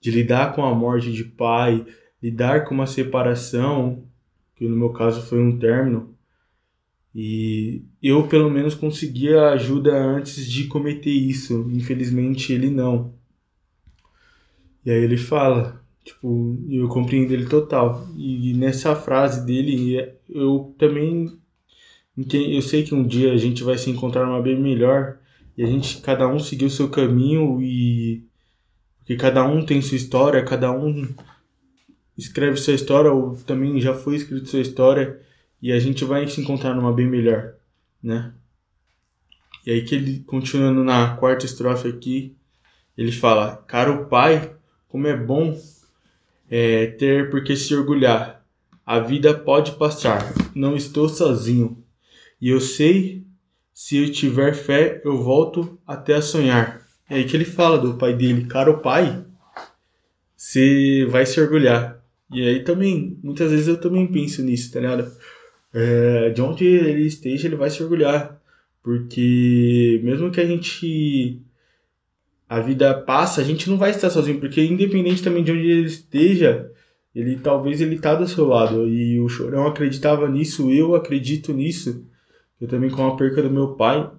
de 0.00 0.10
lidar 0.10 0.54
com 0.54 0.64
a 0.64 0.74
morte 0.74 1.12
de 1.12 1.24
pai, 1.24 1.84
lidar 2.22 2.64
com 2.64 2.74
uma 2.74 2.86
separação, 2.86 4.02
que 4.54 4.66
no 4.66 4.74
meu 4.74 4.90
caso 4.90 5.20
foi 5.26 5.40
um 5.42 5.58
término. 5.58 6.14
E 7.14 7.82
eu 8.02 8.26
pelo 8.26 8.50
menos 8.50 8.74
conseguia 8.74 9.50
ajuda 9.50 9.94
antes 9.94 10.46
de 10.46 10.64
cometer 10.64 11.10
isso. 11.10 11.70
Infelizmente 11.70 12.54
ele 12.54 12.70
não. 12.70 13.12
E 14.86 14.90
aí 14.90 15.02
ele 15.02 15.18
fala, 15.18 15.84
tipo, 16.02 16.58
eu 16.70 16.88
compreendo 16.88 17.34
ele 17.34 17.44
total. 17.44 18.08
E 18.16 18.54
nessa 18.54 18.96
frase 18.96 19.44
dele, 19.44 20.14
eu 20.30 20.74
também 20.78 21.38
eu 22.16 22.62
sei 22.62 22.82
que 22.82 22.94
um 22.94 23.06
dia 23.06 23.32
a 23.32 23.36
gente 23.36 23.62
vai 23.62 23.76
se 23.76 23.90
encontrar 23.90 24.26
uma 24.26 24.40
bem 24.40 24.58
melhor 24.58 25.18
e 25.56 25.62
a 25.62 25.66
gente 25.66 26.00
cada 26.00 26.26
um 26.26 26.38
seguir 26.38 26.64
o 26.64 26.70
seu 26.70 26.88
caminho 26.88 27.60
e 27.62 28.24
porque 28.98 29.16
cada 29.16 29.44
um 29.44 29.64
tem 29.64 29.80
sua 29.80 29.96
história, 29.96 30.44
cada 30.44 30.72
um 30.72 31.14
escreve 32.16 32.56
sua 32.56 32.74
história 32.74 33.12
ou 33.12 33.36
também 33.36 33.80
já 33.80 33.94
foi 33.94 34.16
escrito 34.16 34.48
sua 34.48 34.60
história 34.60 35.20
e 35.62 35.72
a 35.72 35.78
gente 35.78 36.04
vai 36.04 36.26
se 36.26 36.40
encontrar 36.40 36.74
numa 36.74 36.92
bem 36.92 37.06
melhor, 37.06 37.54
né? 38.02 38.32
E 39.64 39.70
aí 39.70 39.82
que 39.82 39.94
ele 39.94 40.20
continuando 40.20 40.82
na 40.82 41.16
quarta 41.16 41.46
estrofe 41.46 41.88
aqui, 41.88 42.36
ele 42.96 43.12
fala: 43.12 43.56
"Caro 43.66 44.06
pai, 44.06 44.56
como 44.88 45.06
é 45.06 45.16
bom 45.16 45.56
é, 46.48 46.86
ter 46.86 47.30
por 47.30 47.42
que 47.44 47.56
se 47.56 47.74
orgulhar. 47.74 48.44
A 48.84 49.00
vida 49.00 49.34
pode 49.34 49.72
passar, 49.72 50.32
não 50.54 50.76
estou 50.76 51.08
sozinho. 51.08 51.84
E 52.40 52.50
eu 52.50 52.60
sei, 52.60 53.24
se 53.72 53.96
eu 53.96 54.10
tiver 54.10 54.54
fé, 54.54 55.00
eu 55.04 55.22
volto 55.22 55.78
até 55.86 56.14
a 56.14 56.22
sonhar. 56.22 56.86
É 57.08 57.16
aí 57.16 57.24
que 57.24 57.36
ele 57.36 57.44
fala 57.44 57.78
do 57.78 57.94
pai 57.94 58.14
dele, 58.14 58.46
caro 58.46 58.78
pai, 58.78 59.24
você 60.36 61.06
vai 61.10 61.24
se 61.24 61.40
orgulhar. 61.40 62.02
E 62.32 62.42
aí 62.46 62.64
também, 62.64 63.18
muitas 63.22 63.50
vezes 63.50 63.68
eu 63.68 63.80
também 63.80 64.06
penso 64.06 64.42
nisso, 64.42 64.72
tá 64.72 64.80
ligado? 64.80 65.10
É, 65.72 66.30
de 66.30 66.42
onde 66.42 66.64
ele 66.64 67.06
esteja, 67.06 67.46
ele 67.46 67.56
vai 67.56 67.70
se 67.70 67.82
orgulhar. 67.82 68.40
Porque 68.82 70.00
mesmo 70.04 70.30
que 70.30 70.40
a 70.40 70.46
gente. 70.46 71.42
A 72.48 72.60
vida 72.60 72.94
passa, 72.94 73.40
a 73.40 73.44
gente 73.44 73.68
não 73.68 73.76
vai 73.76 73.90
estar 73.90 74.08
sozinho, 74.08 74.38
porque 74.38 74.62
independente 74.62 75.22
também 75.22 75.42
de 75.42 75.50
onde 75.50 75.68
ele 75.68 75.86
esteja, 75.86 76.70
ele 77.12 77.36
talvez 77.36 77.80
ele 77.80 77.98
tá 77.98 78.14
do 78.14 78.28
seu 78.28 78.46
lado. 78.46 78.88
E 78.88 79.18
o 79.18 79.28
Chorão 79.28 79.66
acreditava 79.66 80.28
nisso, 80.28 80.70
eu 80.70 80.94
acredito 80.94 81.52
nisso. 81.52 82.06
Eu 82.60 82.68
também 82.68 82.90
com 82.90 83.06
a 83.06 83.16
perca 83.16 83.42
do 83.42 83.50
meu 83.50 83.74
pai, 83.74 84.10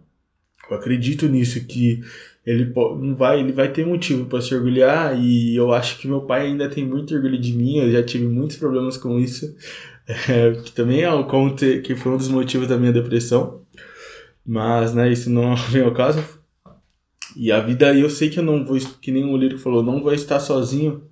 eu 0.69 0.77
acredito 0.77 1.27
nisso, 1.27 1.65
que 1.65 2.01
ele 2.45 2.71
não 2.73 3.15
vai, 3.15 3.39
ele 3.39 3.51
vai 3.51 3.71
ter 3.71 3.85
motivo 3.85 4.25
para 4.25 4.41
se 4.41 4.53
orgulhar 4.55 5.19
e 5.19 5.55
eu 5.55 5.73
acho 5.73 5.97
que 5.97 6.07
meu 6.07 6.21
pai 6.21 6.47
ainda 6.47 6.69
tem 6.69 6.85
muito 6.85 7.13
orgulho 7.13 7.39
de 7.39 7.53
mim, 7.53 7.77
eu 7.77 7.91
já 7.91 8.03
tive 8.03 8.25
muitos 8.25 8.57
problemas 8.57 8.95
com 8.95 9.19
isso, 9.19 9.55
é, 10.29 10.53
que 10.61 10.71
também 10.71 11.01
é 11.01 11.13
um, 11.13 11.25
que 11.55 11.95
foi 11.95 12.11
um 12.11 12.17
dos 12.17 12.29
motivos 12.29 12.67
da 12.67 12.77
minha 12.77 12.93
depressão, 12.93 13.61
mas 14.45 14.93
né, 14.93 15.11
isso 15.11 15.29
não 15.29 15.55
vem 15.69 15.83
ao 15.83 15.93
caso. 15.93 16.23
E 17.35 17.51
a 17.51 17.59
vida, 17.59 17.93
eu 17.93 18.09
sei 18.09 18.29
que 18.29 18.39
eu 18.39 18.43
não 18.43 18.65
vou, 18.65 18.79
que 19.01 19.11
nem 19.11 19.23
o 19.23 19.37
lírico 19.37 19.61
falou, 19.61 19.83
não 19.83 20.01
vou 20.01 20.13
estar 20.13 20.39
sozinho. 20.39 21.03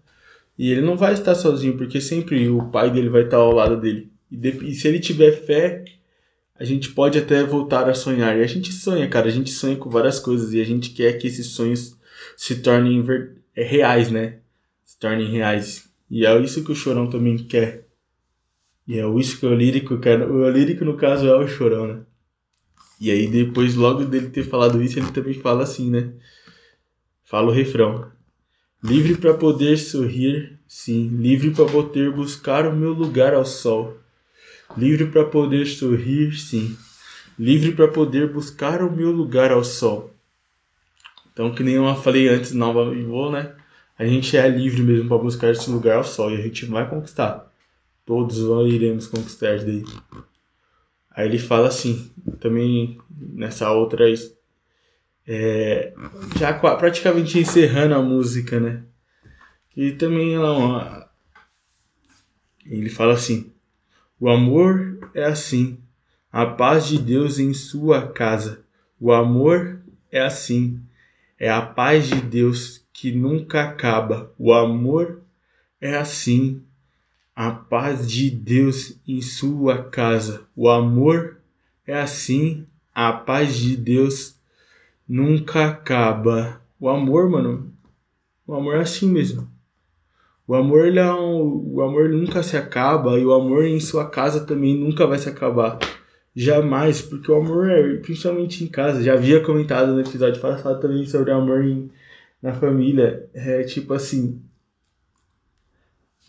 E 0.57 0.71
ele 0.71 0.81
não 0.81 0.95
vai 0.95 1.13
estar 1.13 1.35
sozinho, 1.35 1.77
porque 1.77 1.99
sempre 1.99 2.49
o 2.49 2.71
pai 2.71 2.89
dele 2.89 3.09
vai 3.09 3.23
estar 3.23 3.38
ao 3.38 3.51
lado 3.51 3.79
dele. 3.79 4.11
E, 4.31 4.38
de, 4.38 4.49
e 4.69 4.73
se 4.73 4.88
ele 4.88 4.99
tiver 4.99 5.31
fé, 5.33 5.83
a 6.57 6.63
gente 6.63 6.91
pode 6.91 7.17
até 7.17 7.43
voltar 7.43 7.89
a 7.89 7.93
sonhar. 7.93 8.37
E 8.37 8.41
a 8.41 8.47
gente 8.47 8.71
sonha, 8.71 9.07
cara. 9.09 9.27
A 9.27 9.31
gente 9.31 9.51
sonha 9.51 9.75
com 9.75 9.89
várias 9.89 10.19
coisas 10.19 10.53
e 10.53 10.61
a 10.61 10.63
gente 10.63 10.91
quer 10.91 11.13
que 11.13 11.27
esses 11.27 11.47
sonhos 11.47 11.97
se 12.37 12.57
tornem 12.57 13.01
ver... 13.01 13.35
É, 13.55 13.63
reais, 13.63 14.09
né? 14.09 14.39
Se 14.83 14.97
tornem 14.97 15.29
reais. 15.29 15.89
E 16.09 16.25
é 16.25 16.39
isso 16.39 16.63
que 16.63 16.71
o 16.71 16.75
Chorão 16.75 17.09
também 17.09 17.37
quer. 17.37 17.87
E 18.87 18.99
é 18.99 19.07
isso 19.19 19.39
que 19.39 19.45
o 19.45 19.53
lírico 19.53 19.99
quer. 19.99 20.21
O 20.21 20.49
lírico, 20.49 20.85
no 20.85 20.95
caso, 20.95 21.27
é 21.27 21.35
o 21.35 21.47
Chorão, 21.47 21.87
né? 21.87 22.01
E 22.99 23.11
aí, 23.11 23.27
depois, 23.27 23.75
logo 23.75 24.05
dele 24.05 24.29
ter 24.29 24.43
falado 24.43 24.81
isso, 24.81 24.97
ele 24.99 25.11
também 25.11 25.33
fala 25.33 25.63
assim, 25.63 25.89
né? 25.89 26.13
Fala 27.23 27.47
o 27.47 27.53
refrão. 27.53 28.09
Livre 28.83 29.15
para 29.15 29.33
poder 29.33 29.77
sorrir, 29.77 30.59
sim. 30.67 31.07
Livre 31.07 31.51
para 31.51 31.65
poder 31.65 32.11
buscar 32.11 32.67
o 32.67 32.75
meu 32.75 32.93
lugar 32.93 33.33
ao 33.33 33.45
sol 33.45 33.97
livre 34.78 35.08
para 35.08 35.25
poder 35.25 35.65
sorrir, 35.65 36.34
sim, 36.38 36.78
livre 37.38 37.73
para 37.73 37.88
poder 37.88 38.32
buscar 38.32 38.82
o 38.82 38.91
meu 38.91 39.12
lugar 39.12 39.51
ao 39.51 39.63
sol. 39.63 40.13
Então, 41.32 41.54
que 41.54 41.63
nem 41.63 41.75
eu 41.75 41.95
falei 41.95 42.30
antes, 42.30 42.54
nova 42.54 42.95
e 42.95 43.04
vou, 43.04 43.32
né? 43.32 43.56
A 43.97 44.06
gente 44.06 44.36
é 44.36 44.47
livre 44.47 44.82
mesmo 44.82 45.08
para 45.08 45.17
buscar 45.17 45.51
esse 45.51 45.69
lugar 45.69 45.97
ao 45.97 46.04
sol 46.04 46.32
e 46.32 46.38
a 46.38 46.41
gente 46.41 46.65
vai 46.65 46.89
conquistar. 46.89 47.51
Todos 48.06 48.38
iremos 48.67 49.08
conquistar 49.08 49.60
daí. 49.60 49.84
Aí 51.12 51.28
ele 51.28 51.39
fala 51.39 51.67
assim, 51.67 52.12
também 52.39 52.99
nessa 53.10 53.71
outra 53.71 54.06
é, 55.28 55.93
já 56.38 56.54
praticamente 56.54 57.39
encerrando 57.39 57.95
a 57.95 58.01
música, 58.01 58.60
né? 58.60 58.84
E 59.75 59.91
também 59.93 60.36
ela, 60.36 61.10
ele 62.65 62.89
fala 62.89 63.13
assim: 63.13 63.54
o 64.19 64.30
amor 64.30 65.10
é 65.13 65.25
assim. 65.25 65.78
A 66.32 66.45
paz 66.45 66.88
de 66.88 66.97
Deus 66.97 67.38
em 67.38 67.54
sua 67.54 68.08
casa. 68.08 68.63
O 68.99 69.12
amor 69.12 69.82
é 70.12 70.21
assim. 70.21 70.80
É 71.38 71.49
a 71.49 71.62
paz 71.62 72.08
de 72.08 72.21
Deus 72.21 72.86
que 72.93 73.12
nunca 73.12 73.63
acaba. 73.63 74.34
O 74.38 74.54
amor 74.54 75.21
é 75.82 75.97
assim. 75.97 76.63
A 77.36 77.51
paz 77.51 78.10
de 78.10 78.30
Deus 78.30 78.97
em 79.06 79.21
sua 79.21 79.84
casa. 79.84 80.47
O 80.56 80.69
amor 80.69 81.38
é 81.86 81.99
assim. 81.99 82.65
A 82.93 83.12
paz 83.12 83.58
de 83.58 83.75
Deus 83.75 84.36
nunca 85.08 85.67
acaba. 85.67 86.62
O 86.80 86.88
amor, 86.88 87.30
mano, 87.30 87.73
o 88.47 88.54
amor 88.54 88.75
é 88.75 88.80
assim 88.80 89.10
mesmo. 89.10 89.54
O 90.47 90.53
amor, 90.53 90.95
é 90.95 91.13
um, 91.13 91.73
o 91.73 91.81
amor 91.81 92.10
nunca 92.10 92.43
se 92.43 92.55
acaba 92.55 93.17
e 93.19 93.25
o 93.25 93.34
amor 93.34 93.65
em 93.65 93.79
sua 93.79 94.08
casa 94.10 94.45
também 94.45 94.77
nunca 94.77 95.08
vai 95.08 95.17
se 95.17 95.27
acabar. 95.27 95.79
Jamais, 96.36 97.01
porque 97.01 97.31
o 97.31 97.36
amor 97.36 97.69
é 97.69 97.97
principalmente 97.97 98.63
em 98.63 98.67
casa. 98.67 99.01
Já 99.01 99.13
havia 99.13 99.41
comentado 99.41 99.93
no 99.93 100.01
episódio 100.01 100.39
passado 100.41 100.79
também 100.79 101.05
sobre 101.08 101.31
o 101.31 101.36
amor 101.36 101.63
em, 101.65 101.89
na 102.41 102.53
família. 102.53 103.27
É 103.34 103.63
tipo 103.63 103.93
assim: 103.93 104.39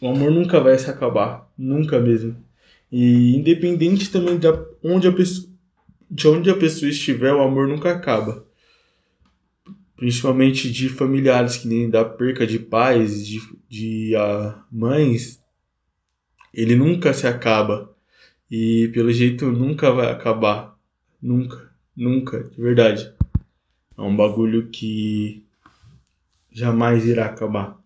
o 0.01 0.09
amor 0.09 0.31
nunca 0.31 0.61
vai 0.61 0.79
se 0.79 0.89
acabar, 0.91 1.51
nunca 1.59 2.01
mesmo. 2.01 2.37
E 2.91 3.37
independente 3.37 4.11
também 4.11 4.39
de 4.39 4.47
onde 4.83 5.09
a 5.09 5.13
pessoa, 5.13 5.49
de 6.11 6.29
onde 6.29 6.51
a 6.51 6.57
pessoa 6.57 6.89
estiver, 6.91 7.35
o 7.35 7.43
amor 7.43 7.69
nunca 7.69 7.91
acaba 7.91 8.46
principalmente 9.97 10.71
de 10.71 10.89
familiares 10.89 11.57
que 11.57 11.67
nem 11.67 11.89
da 11.89 12.05
perca 12.05 12.47
de 12.47 12.59
pais, 12.59 13.27
de, 13.27 13.41
de 13.69 14.15
uh, 14.17 14.55
mães, 14.71 15.43
ele 16.53 16.77
nunca 16.77 17.13
se 17.13 17.27
acaba. 17.27 17.95
E 18.51 18.89
pelo 18.95 19.11
jeito 19.11 19.51
nunca 19.51 19.91
vai 19.91 20.11
acabar. 20.11 20.79
Nunca, 21.21 21.73
nunca, 21.97 22.45
de 22.45 22.61
verdade. 22.61 23.13
É 23.97 24.03
um 24.03 24.15
bagulho 24.15 24.69
que 24.69 25.45
jamais 26.53 27.07
irá 27.07 27.27
acabar. 27.27 27.79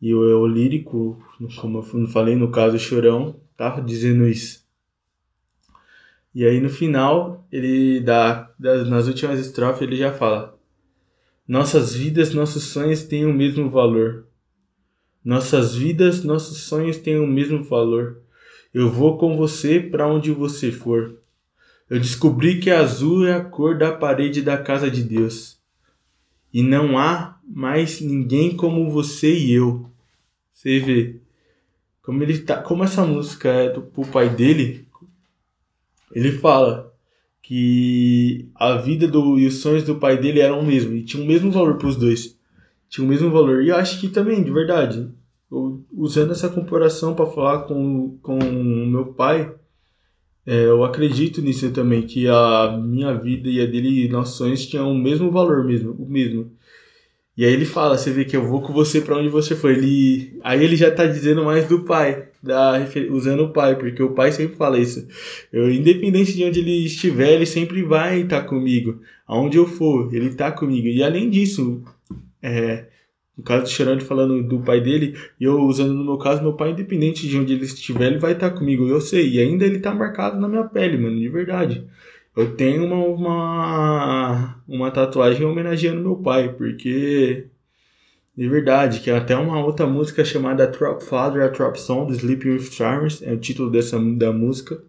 E 0.00 0.12
o, 0.12 0.18
o 0.18 0.46
lírico, 0.46 1.24
como 1.60 1.78
eu 1.78 2.08
falei, 2.08 2.34
no 2.34 2.50
caso 2.50 2.78
Chorão, 2.78 3.40
tava 3.56 3.80
dizendo 3.80 4.28
isso. 4.28 4.62
E 6.34 6.44
aí 6.44 6.60
no 6.60 6.70
final, 6.70 7.46
ele 7.52 8.00
dá, 8.00 8.50
nas 8.58 9.06
últimas 9.06 9.38
estrofes, 9.38 9.82
ele 9.82 9.96
já 9.96 10.12
fala: 10.12 10.58
Nossas 11.46 11.94
vidas, 11.94 12.32
nossos 12.32 12.64
sonhos 12.64 13.02
têm 13.02 13.26
o 13.26 13.32
mesmo 13.32 13.68
valor. 13.68 14.26
Nossas 15.24 15.74
vidas, 15.74 16.22
nossos 16.22 16.58
sonhos 16.58 16.96
têm 16.96 17.18
o 17.18 17.26
mesmo 17.26 17.62
valor. 17.64 18.22
Eu 18.72 18.90
vou 18.90 19.18
com 19.18 19.36
você 19.36 19.80
para 19.80 20.06
onde 20.06 20.30
você 20.30 20.70
for. 20.70 21.18
Eu 21.90 21.98
descobri 22.00 22.58
que 22.60 22.70
azul 22.70 23.26
é 23.26 23.34
a 23.34 23.44
cor 23.44 23.76
da 23.76 23.92
parede 23.92 24.40
da 24.40 24.56
casa 24.56 24.90
de 24.90 25.02
Deus. 25.02 25.60
E 26.52 26.62
não 26.62 26.98
há 26.98 27.38
mais 27.44 28.00
ninguém 28.00 28.56
como 28.56 28.90
você 28.90 29.32
e 29.32 29.52
eu. 29.52 29.90
Você 30.54 30.78
vê 30.78 31.20
como 32.02 32.22
ele 32.22 32.38
tá, 32.38 32.60
como 32.60 32.82
essa 32.82 33.06
música 33.06 33.48
é 33.48 33.70
do 33.70 33.80
pro 33.82 34.04
pai 34.06 34.28
dele, 34.28 34.88
ele 36.12 36.32
fala 36.32 36.91
que 37.42 38.48
a 38.54 38.76
vida 38.76 39.08
do, 39.08 39.38
e 39.38 39.46
os 39.46 39.56
sonhos 39.56 39.82
do 39.82 39.96
pai 39.96 40.16
dele 40.16 40.40
eram 40.40 40.60
o 40.60 40.66
mesmo 40.66 40.94
e 40.94 41.02
tinha 41.02 41.22
o 41.22 41.26
mesmo 41.26 41.50
valor 41.50 41.76
para 41.76 41.88
os 41.88 41.96
dois. 41.96 42.38
Tinha 42.88 43.04
o 43.04 43.08
mesmo 43.08 43.30
valor. 43.30 43.62
E 43.62 43.68
eu 43.68 43.76
acho 43.76 44.00
que 44.00 44.08
também, 44.08 44.42
de 44.42 44.50
verdade, 44.50 45.10
eu, 45.50 45.84
usando 45.92 46.30
essa 46.30 46.48
comparação 46.48 47.14
para 47.14 47.26
falar 47.26 47.62
com 47.62 48.16
com 48.22 48.38
o 48.38 48.86
meu 48.86 49.06
pai, 49.06 49.52
é, 50.46 50.64
eu 50.66 50.84
acredito 50.84 51.40
nisso 51.40 51.70
também 51.72 52.02
que 52.02 52.28
a 52.28 52.76
minha 52.82 53.14
vida 53.14 53.48
e 53.48 53.60
a 53.60 53.66
dele, 53.66 54.08
nossos 54.08 54.36
sonhos 54.36 54.66
tinham 54.66 54.90
o 54.90 54.98
mesmo 54.98 55.30
valor 55.30 55.64
mesmo, 55.64 55.92
o 55.92 56.08
mesmo. 56.08 56.52
E 57.36 57.44
aí 57.44 57.52
ele 57.52 57.64
fala, 57.64 57.96
você 57.96 58.10
vê 58.10 58.24
que 58.24 58.36
eu 58.36 58.46
vou 58.46 58.60
com 58.60 58.72
você 58.72 59.00
para 59.00 59.16
onde 59.16 59.28
você 59.28 59.56
for. 59.56 59.70
Ele, 59.70 60.38
aí 60.42 60.62
ele 60.62 60.76
já 60.76 60.90
tá 60.90 61.06
dizendo 61.06 61.44
mais 61.44 61.66
do 61.68 61.80
pai, 61.84 62.28
da, 62.42 62.74
usando 63.10 63.44
o 63.44 63.52
pai, 63.52 63.76
porque 63.76 64.02
o 64.02 64.12
pai 64.12 64.32
sempre 64.32 64.56
fala 64.56 64.78
isso. 64.78 65.06
Eu, 65.52 65.70
independente 65.70 66.34
de 66.34 66.44
onde 66.44 66.60
ele 66.60 66.84
estiver, 66.84 67.32
ele 67.34 67.46
sempre 67.46 67.82
vai 67.82 68.22
estar 68.22 68.42
tá 68.42 68.48
comigo. 68.48 69.00
Aonde 69.26 69.56
eu 69.56 69.66
for, 69.66 70.12
ele 70.14 70.34
tá 70.34 70.50
comigo. 70.50 70.88
E 70.88 71.02
além 71.02 71.30
disso, 71.30 71.82
é, 72.42 72.86
no 73.36 73.44
caso 73.44 73.62
do 73.62 73.68
Xerande 73.68 74.04
falando 74.04 74.42
do 74.42 74.60
pai 74.60 74.80
dele, 74.80 75.16
eu 75.40 75.60
usando 75.60 75.94
no 75.94 76.04
meu 76.04 76.18
caso, 76.18 76.42
meu 76.42 76.54
pai, 76.54 76.72
independente 76.72 77.28
de 77.28 77.38
onde 77.38 77.52
ele 77.54 77.64
estiver, 77.64 78.08
ele 78.08 78.18
vai 78.18 78.32
estar 78.32 78.50
tá 78.50 78.56
comigo. 78.56 78.88
Eu 78.88 79.00
sei. 79.00 79.30
E 79.30 79.40
ainda 79.40 79.64
ele 79.64 79.78
tá 79.78 79.94
marcado 79.94 80.40
na 80.40 80.48
minha 80.48 80.64
pele, 80.64 80.98
mano, 80.98 81.18
de 81.18 81.28
verdade. 81.28 81.86
Eu 82.36 82.56
tenho 82.56 82.84
uma, 82.84 82.96
uma, 83.06 84.62
uma 84.66 84.90
tatuagem 84.90 85.46
homenageando 85.46 86.00
meu 86.00 86.16
pai, 86.16 86.52
porque 86.54 87.46
de 88.36 88.48
verdade, 88.48 89.00
que 89.00 89.10
é 89.10 89.16
até 89.16 89.36
uma 89.36 89.64
outra 89.64 89.86
música 89.86 90.24
chamada 90.24 90.66
Trop 90.66 91.02
Father, 91.02 91.42
a 91.42 91.48
Trop 91.48 91.78
Song, 91.78 92.06
do 92.10 92.16
Sleeping 92.16 92.50
with 92.50 92.70
Charmers, 92.70 93.22
é 93.22 93.32
o 93.32 93.38
título 93.38 93.70
dessa 93.70 93.98
da 93.98 94.32
música. 94.32 94.82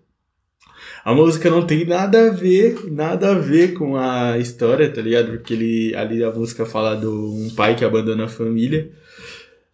A 1.03 1.13
música 1.13 1.49
não 1.49 1.65
tem 1.65 1.85
nada 1.85 2.27
a 2.27 2.31
ver, 2.31 2.89
nada 2.89 3.31
a 3.31 3.33
ver 3.33 3.73
com 3.73 3.97
a 3.97 4.37
história, 4.37 4.89
tá 4.89 5.01
ligado? 5.01 5.31
Porque 5.31 5.53
ele, 5.53 5.93
ali 5.95 6.23
a 6.23 6.31
música 6.31 6.65
fala 6.65 6.95
de 6.95 7.05
um 7.05 7.49
pai 7.55 7.75
que 7.75 7.83
abandona 7.83 8.25
a 8.25 8.29
família. 8.29 8.89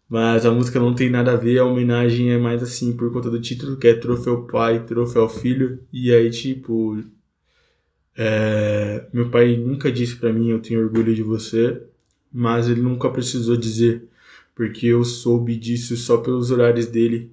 Mas 0.10 0.44
a 0.44 0.52
música 0.52 0.80
não 0.80 0.96
tem 0.96 1.08
nada 1.08 1.34
a 1.34 1.36
ver, 1.36 1.60
a 1.60 1.66
homenagem 1.66 2.32
é 2.32 2.38
mais 2.40 2.64
assim 2.64 2.98
por 2.98 3.14
conta 3.14 3.30
do 3.30 3.40
título, 3.40 3.78
que 3.78 3.88
é 3.88 3.94
Troféu 3.94 4.48
Pai, 4.48 4.84
Troféu 4.84 5.30
Filho. 5.30 5.80
E 5.94 6.12
aí, 6.12 6.32
tipo, 6.32 6.98
é, 8.18 9.06
meu 9.14 9.30
pai 9.30 9.56
nunca 9.56 9.92
disse 9.92 10.16
para 10.16 10.34
mim 10.34 10.50
eu 10.50 10.60
tenho 10.60 10.82
orgulho 10.82 11.14
de 11.14 11.22
você, 11.22 11.82
mas 12.32 12.70
ele 12.70 12.82
nunca 12.82 13.10
precisou 13.10 13.58
dizer, 13.58 14.04
porque 14.56 14.88
eu 14.88 15.04
soube 15.04 15.56
disso 15.56 15.96
só 15.98 16.18
pelos 16.18 16.52
horários 16.52 16.88
dele. 16.88 17.32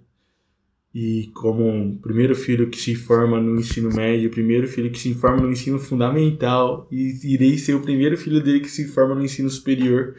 E 0.95 1.31
como 1.35 1.69
um 1.69 1.97
primeiro 1.97 2.35
filho 2.35 2.71
que 2.71 2.79
se 2.79 2.95
forma 2.95 3.39
no 3.39 3.61
ensino 3.61 3.91
médio, 3.95 4.31
primeiro 4.31 4.67
filho 4.67 4.91
que 4.91 4.99
se 4.99 5.13
forma 5.15 5.43
no 5.43 5.53
ensino 5.53 5.79
fundamental, 5.79 6.89
e 6.91 7.35
irei 7.35 7.59
ser 7.59 7.75
o 7.75 7.83
primeiro 7.83 8.17
filho 8.17 8.43
dele 8.43 8.61
que 8.61 8.71
se 8.71 8.89
forma 8.89 9.15
no 9.15 9.23
ensino 9.23 9.51
superior, 9.51 10.15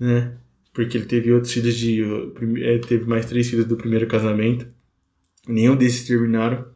né? 0.00 0.36
Porque 0.72 0.96
ele 0.96 1.06
teve 1.06 1.32
outros 1.32 1.52
filhos 1.52 1.74
de. 1.74 2.02
É, 2.62 2.78
teve 2.78 3.06
mais 3.06 3.26
três 3.26 3.48
filhos 3.48 3.66
do 3.66 3.76
primeiro 3.76 4.06
casamento. 4.06 4.66
Nenhum 5.48 5.76
desses 5.76 6.06
terminaram. 6.06 6.66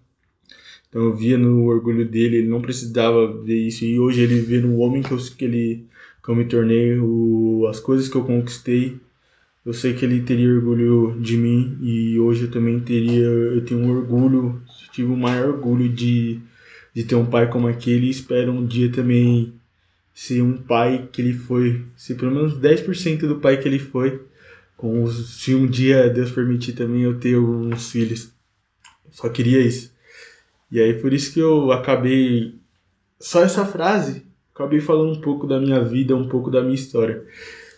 Então 0.89 1.03
eu 1.03 1.17
via 1.17 1.39
no 1.39 1.67
orgulho 1.67 2.09
dele, 2.09 2.39
ele 2.39 2.49
não 2.49 2.61
precisava 2.63 3.43
ver 3.43 3.59
isso. 3.59 3.85
E 3.85 3.99
hoje 3.99 4.23
ele 4.23 4.41
vê 4.41 4.59
no 4.59 4.79
homem 4.79 5.03
que 5.03 5.13
eu, 5.13 5.19
que 5.19 5.45
ele, 5.45 5.87
eu 6.31 6.37
me 6.37 6.45
tornei, 6.45 6.99
o, 6.99 7.67
as 7.69 7.81
coisas 7.81 8.09
que 8.09 8.17
eu 8.17 8.25
conquistei. 8.25 9.01
Eu 9.65 9.75
sei 9.75 9.93
que 9.95 10.05
ele 10.05 10.23
teria 10.23 10.55
orgulho 10.55 11.19
de 11.21 11.37
mim 11.37 11.79
e 11.83 12.19
hoje 12.19 12.45
eu 12.45 12.51
também 12.51 12.81
teria, 12.81 13.25
eu 13.25 13.65
tenho 13.65 13.81
um 13.81 13.91
orgulho, 13.91 14.63
tive 14.93 15.13
o 15.13 15.17
maior 15.17 15.51
orgulho 15.51 15.89
de, 15.89 16.41
de 16.95 17.05
ter 17.05 17.15
um 17.15 17.27
pai 17.27 17.49
como 17.49 17.69
aquele 17.69 18.07
e 18.07 18.11
espero 18.11 18.53
um 18.53 18.65
dia 18.65 18.91
também 18.91 19.55
ser 20.15 20.43
um 20.43 20.57
pai 20.57 21.09
que 21.13 21.21
ele 21.21 21.35
foi, 21.35 21.85
ser 21.97 22.15
pelo 22.15 22.31
menos 22.33 22.55
10% 22.59 23.21
do 23.21 23.37
pai 23.41 23.59
que 23.59 23.69
ele 23.69 23.79
foi. 23.79 24.23
Com 24.77 25.03
os, 25.03 25.41
se 25.41 25.55
um 25.55 25.67
dia 25.67 26.09
Deus 26.09 26.31
permitir 26.31 26.73
também 26.73 27.03
eu 27.03 27.19
ter 27.19 27.37
uns 27.37 27.91
filhos. 27.91 28.33
Só 29.11 29.29
queria 29.29 29.61
isso. 29.61 29.93
E 30.71 30.81
aí 30.81 30.95
por 30.95 31.13
isso 31.13 31.33
que 31.33 31.41
eu 31.41 31.71
acabei. 31.71 32.59
Só 33.19 33.43
essa 33.43 33.67
frase, 33.67 34.25
acabei 34.61 34.81
falando 34.81 35.13
um 35.13 35.21
pouco 35.21 35.47
da 35.47 35.59
minha 35.59 35.83
vida, 35.83 36.15
um 36.15 36.29
pouco 36.29 36.51
da 36.51 36.63
minha 36.63 36.75
história. 36.75 37.25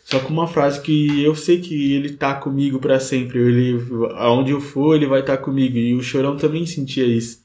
Só 0.05 0.19
com 0.19 0.33
uma 0.33 0.49
frase 0.49 0.81
que 0.81 1.23
eu 1.23 1.35
sei 1.35 1.61
que 1.61 1.95
ele 1.95 2.15
tá 2.15 2.35
comigo 2.35 2.79
para 2.79 2.99
sempre. 2.99 3.39
Ele, 3.39 3.79
aonde 4.17 4.51
eu 4.51 4.61
for, 4.61 4.97
ele 4.97 5.07
vai 5.07 5.21
estar 5.21 5.37
tá 5.37 5.43
comigo. 5.43 5.77
E 5.79 5.95
o 5.95 6.03
Chorão 6.03 6.37
também 6.37 6.67
sentia 6.67 7.05
isso. 7.05 7.43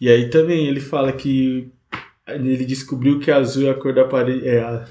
E 0.00 0.08
aí 0.08 0.30
também 0.30 0.66
ele 0.66 0.80
fala 0.80 1.12
que 1.12 1.70
ele 2.26 2.64
descobriu 2.64 3.20
que 3.20 3.30
azul 3.30 3.68
é 3.68 3.70
a 3.70 3.74
cor 3.74 3.94
da 3.94 4.04
parede. 4.04 4.48
É, 4.48 4.84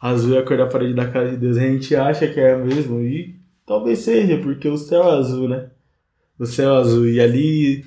azul 0.00 0.36
é 0.36 0.40
a 0.40 0.42
cor 0.42 0.58
da 0.58 0.66
parede 0.66 0.94
da 0.94 1.08
casa 1.08 1.30
de 1.30 1.36
Deus. 1.36 1.56
A 1.56 1.60
gente 1.60 1.94
acha 1.94 2.26
que 2.26 2.40
é 2.40 2.56
mesmo. 2.56 3.00
E 3.00 3.36
talvez 3.64 4.00
seja, 4.00 4.38
porque 4.38 4.68
o 4.68 4.76
céu 4.76 5.04
é 5.04 5.18
azul, 5.18 5.48
né? 5.48 5.70
O 6.38 6.44
céu 6.44 6.74
é 6.74 6.80
azul. 6.80 7.08
E 7.08 7.20
ali 7.20 7.84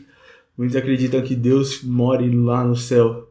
Muitos 0.62 0.76
acreditam 0.76 1.24
que 1.24 1.36
Deus 1.36 1.82
mora 1.82 2.24
lá 2.24 2.64
no 2.64 2.76
céu. 2.76 3.31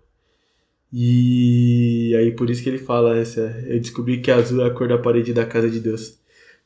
E 0.92 2.14
aí 2.18 2.32
por 2.32 2.50
isso 2.50 2.62
que 2.62 2.68
ele 2.68 2.78
fala 2.78 3.16
essa, 3.16 3.40
eu 3.66 3.78
descobri 3.80 4.20
que 4.20 4.30
azul 4.30 4.62
é 4.62 4.66
a 4.66 4.70
cor 4.70 4.88
da 4.88 4.98
parede 4.98 5.32
da 5.32 5.46
casa 5.46 5.70
de 5.70 5.80
Deus. 5.80 6.18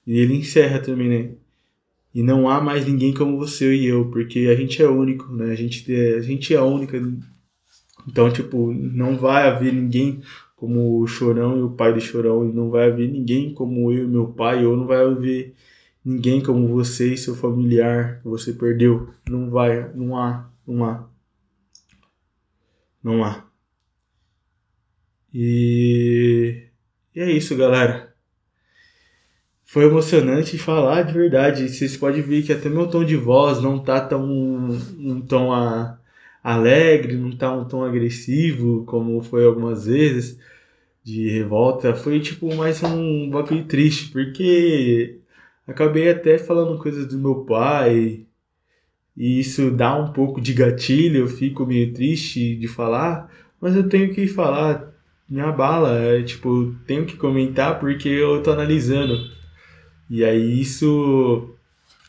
E 0.07 0.19
ele 0.19 0.35
encerra 0.35 0.81
também, 0.81 1.09
né? 1.09 1.35
E 2.15 2.23
não 2.23 2.49
há 2.49 2.61
mais 2.61 2.87
ninguém 2.87 3.13
como 3.13 3.37
você 3.37 3.75
e 3.75 3.87
eu, 3.87 4.11
porque 4.11 4.41
a 4.51 4.55
gente 4.55 4.83
é 4.83 4.89
único, 4.89 5.33
né? 5.33 5.51
A 5.53 5.55
gente 5.55 5.93
é, 5.93 6.17
a 6.17 6.21
gente 6.21 6.55
é 6.55 6.61
única. 6.63 6.97
Então, 8.09 8.31
tipo, 8.33 8.73
não 8.73 9.17
vai 9.17 9.49
haver 9.49 9.73
ninguém 9.73 10.23
como 10.57 11.01
o 11.01 11.07
Chorão 11.07 11.59
e 11.59 11.63
o 11.63 11.71
pai 11.71 11.93
do 11.93 12.01
Chorão, 12.01 12.49
e 12.49 12.53
não 12.53 12.71
vai 12.71 12.87
haver 12.89 13.11
ninguém 13.11 13.53
como 13.53 13.93
eu 13.93 14.05
e 14.05 14.09
meu 14.09 14.29
pai, 14.29 14.65
ou 14.65 14.77
não 14.77 14.87
vai 14.87 14.99
haver 15.05 15.55
ninguém 16.05 16.41
como 16.43 16.69
você 16.69 17.15
e 17.15 17.19
seu 17.19 17.35
familiar 17.35 18.21
que 18.21 18.29
você 18.29 18.53
perdeu. 18.53 19.09
Não 19.29 19.51
vai, 19.51 19.93
não 19.95 20.17
há. 20.17 20.51
Não 20.67 20.85
há. 20.85 21.09
Não 23.03 23.25
há. 23.25 23.45
E, 25.35 26.68
e 27.14 27.20
é 27.20 27.31
isso, 27.33 27.57
galera. 27.57 28.14
Foi 29.64 29.85
emocionante 29.85 30.57
falar 30.57 31.03
de 31.03 31.12
verdade. 31.12 31.68
Vocês 31.68 31.97
podem 31.97 32.23
ver 32.23 32.42
que 32.44 32.53
até 32.53 32.68
meu 32.68 32.87
tom 32.88 33.05
de 33.05 33.16
voz 33.16 33.61
não 33.61 33.79
tá 33.79 34.01
tão 34.01 34.25
um 34.25 35.20
tom 35.20 35.53
a, 35.53 35.99
alegre, 36.44 37.16
não 37.16 37.37
tá 37.37 37.53
um 37.53 37.64
tom 37.66 37.83
agressivo 37.85 38.85
como 38.85 39.23
foi 39.23 39.44
algumas 39.47 39.87
vezes 39.87 40.38
de 41.03 41.29
revolta. 41.31 41.94
Foi 41.94 42.20
tipo 42.20 42.55
mais 42.55 42.83
um 42.85 43.31
bagulho 43.31 43.64
triste, 43.66 44.11
porque 44.12 45.20
acabei 45.66 46.11
até 46.11 46.38
falando 46.38 46.79
coisas 46.79 47.07
do 47.09 47.18
meu 47.18 47.44
pai, 47.44 48.27
e 49.17 49.40
isso 49.40 49.71
dá 49.71 49.96
um 49.96 50.13
pouco 50.13 50.40
de 50.40 50.52
gatilho, 50.54 51.21
eu 51.21 51.29
fico 51.29 51.67
meio 51.67 51.92
triste 51.92 52.56
de 52.56 52.69
falar, 52.69 53.31
mas 53.61 53.77
eu 53.77 53.88
tenho 53.88 54.13
que 54.15 54.27
falar, 54.27 54.94
me 55.29 55.40
abala, 55.40 55.98
é, 55.98 56.22
tipo, 56.22 56.75
tenho 56.87 57.06
que 57.06 57.16
comentar 57.16 57.79
porque 57.81 58.08
eu 58.08 58.42
tô 58.42 58.52
analisando. 58.52 59.31
E 60.08 60.25
aí 60.25 60.60
isso, 60.60 61.54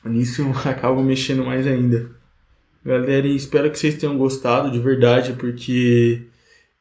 nisso 0.03 0.43
acaba 0.65 1.01
mexendo 1.01 1.45
mais 1.45 1.65
ainda. 1.67 2.11
Galera, 2.85 3.27
espero 3.27 3.71
que 3.71 3.79
vocês 3.79 3.95
tenham 3.97 4.17
gostado 4.17 4.69
de 4.69 4.79
verdade, 4.79 5.33
porque 5.33 6.21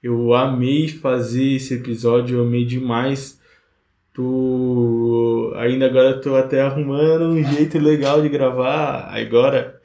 eu 0.02 0.34
amei 0.34 0.88
fazer 0.88 1.54
esse 1.54 1.74
episódio, 1.74 2.38
eu 2.38 2.44
amei 2.44 2.64
demais. 2.66 3.40
Tô 4.12 5.52
ainda 5.56 5.86
agora 5.86 6.20
tô 6.20 6.36
até 6.36 6.60
arrumando 6.60 7.24
um 7.24 7.42
jeito 7.42 7.78
legal 7.78 8.20
de 8.22 8.28
gravar. 8.28 9.08
Agora 9.10 9.80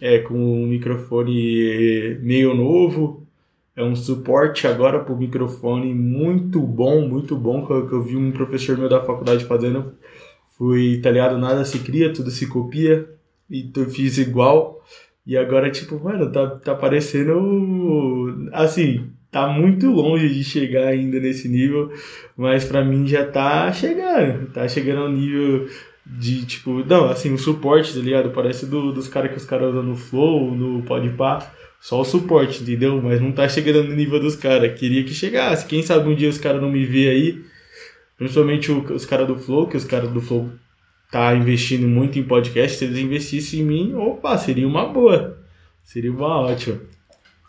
é 0.00 0.18
com 0.18 0.34
um 0.34 0.66
microfone 0.66 2.18
meio 2.20 2.52
novo. 2.54 3.19
É 3.76 3.84
um 3.84 3.94
suporte 3.94 4.66
agora 4.66 5.00
para 5.00 5.14
o 5.14 5.18
microfone 5.18 5.94
muito 5.94 6.60
bom, 6.60 7.06
muito 7.08 7.36
bom, 7.36 7.64
que 7.64 7.72
eu, 7.72 8.02
vi 8.02 8.16
um 8.16 8.32
professor 8.32 8.76
meu 8.76 8.88
da 8.88 9.00
faculdade 9.00 9.44
fazendo. 9.44 9.94
Foi, 10.58 11.00
tá 11.02 11.10
ligado? 11.10 11.38
Nada 11.38 11.64
se 11.64 11.78
cria, 11.78 12.12
tudo 12.12 12.30
se 12.30 12.46
copia. 12.46 13.08
E 13.48 13.70
eu 13.74 13.88
fiz 13.88 14.18
igual. 14.18 14.84
E 15.26 15.36
agora, 15.36 15.70
tipo, 15.70 15.98
mano, 15.98 16.30
tá, 16.30 16.46
tá 16.56 16.74
parecendo. 16.74 18.50
Assim, 18.52 19.10
tá 19.30 19.46
muito 19.48 19.90
longe 19.90 20.28
de 20.28 20.42
chegar 20.42 20.88
ainda 20.88 21.20
nesse 21.20 21.48
nível. 21.48 21.90
Mas 22.36 22.64
pra 22.64 22.84
mim 22.84 23.06
já 23.06 23.24
tá 23.26 23.72
chegando. 23.72 24.52
Tá 24.52 24.66
chegando 24.68 25.02
ao 25.02 25.10
nível 25.10 25.68
de, 26.04 26.44
tipo. 26.44 26.84
Não, 26.84 27.06
assim, 27.08 27.32
o 27.32 27.38
suporte, 27.38 27.94
tá 27.94 28.00
ligado? 28.00 28.30
Parece 28.30 28.66
do, 28.66 28.92
dos 28.92 29.08
caras 29.08 29.30
que 29.30 29.36
os 29.38 29.44
caras 29.44 29.70
usam 29.70 29.82
no 29.82 29.96
Flow, 29.96 30.54
no 30.54 30.82
Podpah. 30.82 31.50
Só 31.80 32.02
o 32.02 32.04
suporte, 32.04 32.62
entendeu? 32.62 33.00
Mas 33.00 33.20
não 33.20 33.32
tá 33.32 33.48
chegando 33.48 33.84
no 33.84 33.96
nível 33.96 34.20
dos 34.20 34.36
caras. 34.36 34.78
Queria 34.78 35.02
que 35.02 35.14
chegasse. 35.14 35.66
Quem 35.66 35.82
sabe 35.82 36.08
um 36.10 36.14
dia 36.14 36.28
os 36.28 36.38
caras 36.38 36.60
não 36.60 36.70
me 36.70 36.84
vê 36.84 37.08
aí. 37.08 37.44
Principalmente 38.18 38.70
os 38.70 39.06
caras 39.06 39.26
do 39.26 39.34
Flow, 39.34 39.66
que 39.66 39.78
os 39.78 39.84
caras 39.84 40.10
do 40.10 40.20
Flow 40.20 40.50
tá 41.10 41.34
investindo 41.34 41.88
muito 41.88 42.18
em 42.18 42.22
podcast. 42.22 42.76
Se 42.76 42.84
eles 42.84 42.98
investissem 42.98 43.60
em 43.60 43.64
mim, 43.64 43.94
opa, 43.94 44.36
seria 44.36 44.68
uma 44.68 44.86
boa. 44.86 45.38
Seria 45.82 46.12
uma 46.12 46.40
ótima. 46.42 46.78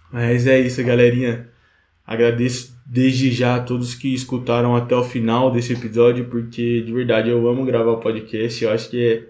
Mas 0.10 0.48
é 0.48 0.60
isso, 0.62 0.82
galerinha. 0.82 1.50
Agradeço 2.08 2.74
desde 2.86 3.32
já 3.32 3.58
a 3.58 3.62
todos 3.62 3.96
que 3.96 4.14
escutaram 4.14 4.76
até 4.76 4.96
o 4.96 5.04
final 5.04 5.52
desse 5.52 5.74
episódio, 5.74 6.26
porque 6.26 6.82
de 6.82 6.92
verdade 6.92 7.30
eu 7.30 7.48
amo 7.50 7.66
gravar 7.66 7.98
podcast. 7.98 8.64
Eu 8.64 8.72
acho 8.72 8.90
que 8.90 9.06
é 9.06 9.28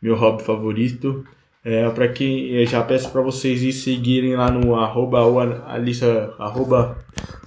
meu 0.00 0.16
hobby 0.16 0.42
favorito. 0.42 1.24
É, 1.64 1.88
para 1.90 2.08
quem 2.08 2.46
eu 2.50 2.66
já 2.66 2.82
peço 2.82 3.10
para 3.10 3.20
vocês 3.20 3.62
ir 3.62 3.72
seguirem 3.72 4.36
lá 4.36 4.50
no 4.50 4.74
arroba 4.74 5.24
o 5.26 5.40
analista, 5.40 6.34
arroba 6.38 6.96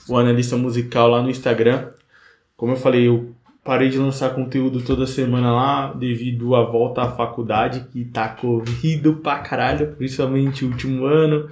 o 0.08 0.18
analista 0.18 0.58
musical 0.58 1.08
lá 1.10 1.22
no 1.22 1.30
Instagram. 1.30 1.90
Como 2.56 2.74
eu 2.74 2.78
falei, 2.78 3.08
eu 3.08 3.34
parei 3.64 3.90
de 3.90 3.98
lançar 3.98 4.36
conteúdo 4.36 4.82
toda 4.84 5.08
semana 5.08 5.52
lá 5.52 5.94
devido 5.94 6.56
à 6.56 6.64
volta 6.64 7.04
à 7.04 7.12
faculdade, 7.12 7.88
que 7.92 8.06
tá 8.06 8.30
corrido 8.30 9.18
pra 9.18 9.40
caralho, 9.40 9.96
principalmente 9.96 10.66
o 10.66 10.70
último 10.70 11.06
ano. 11.06 11.50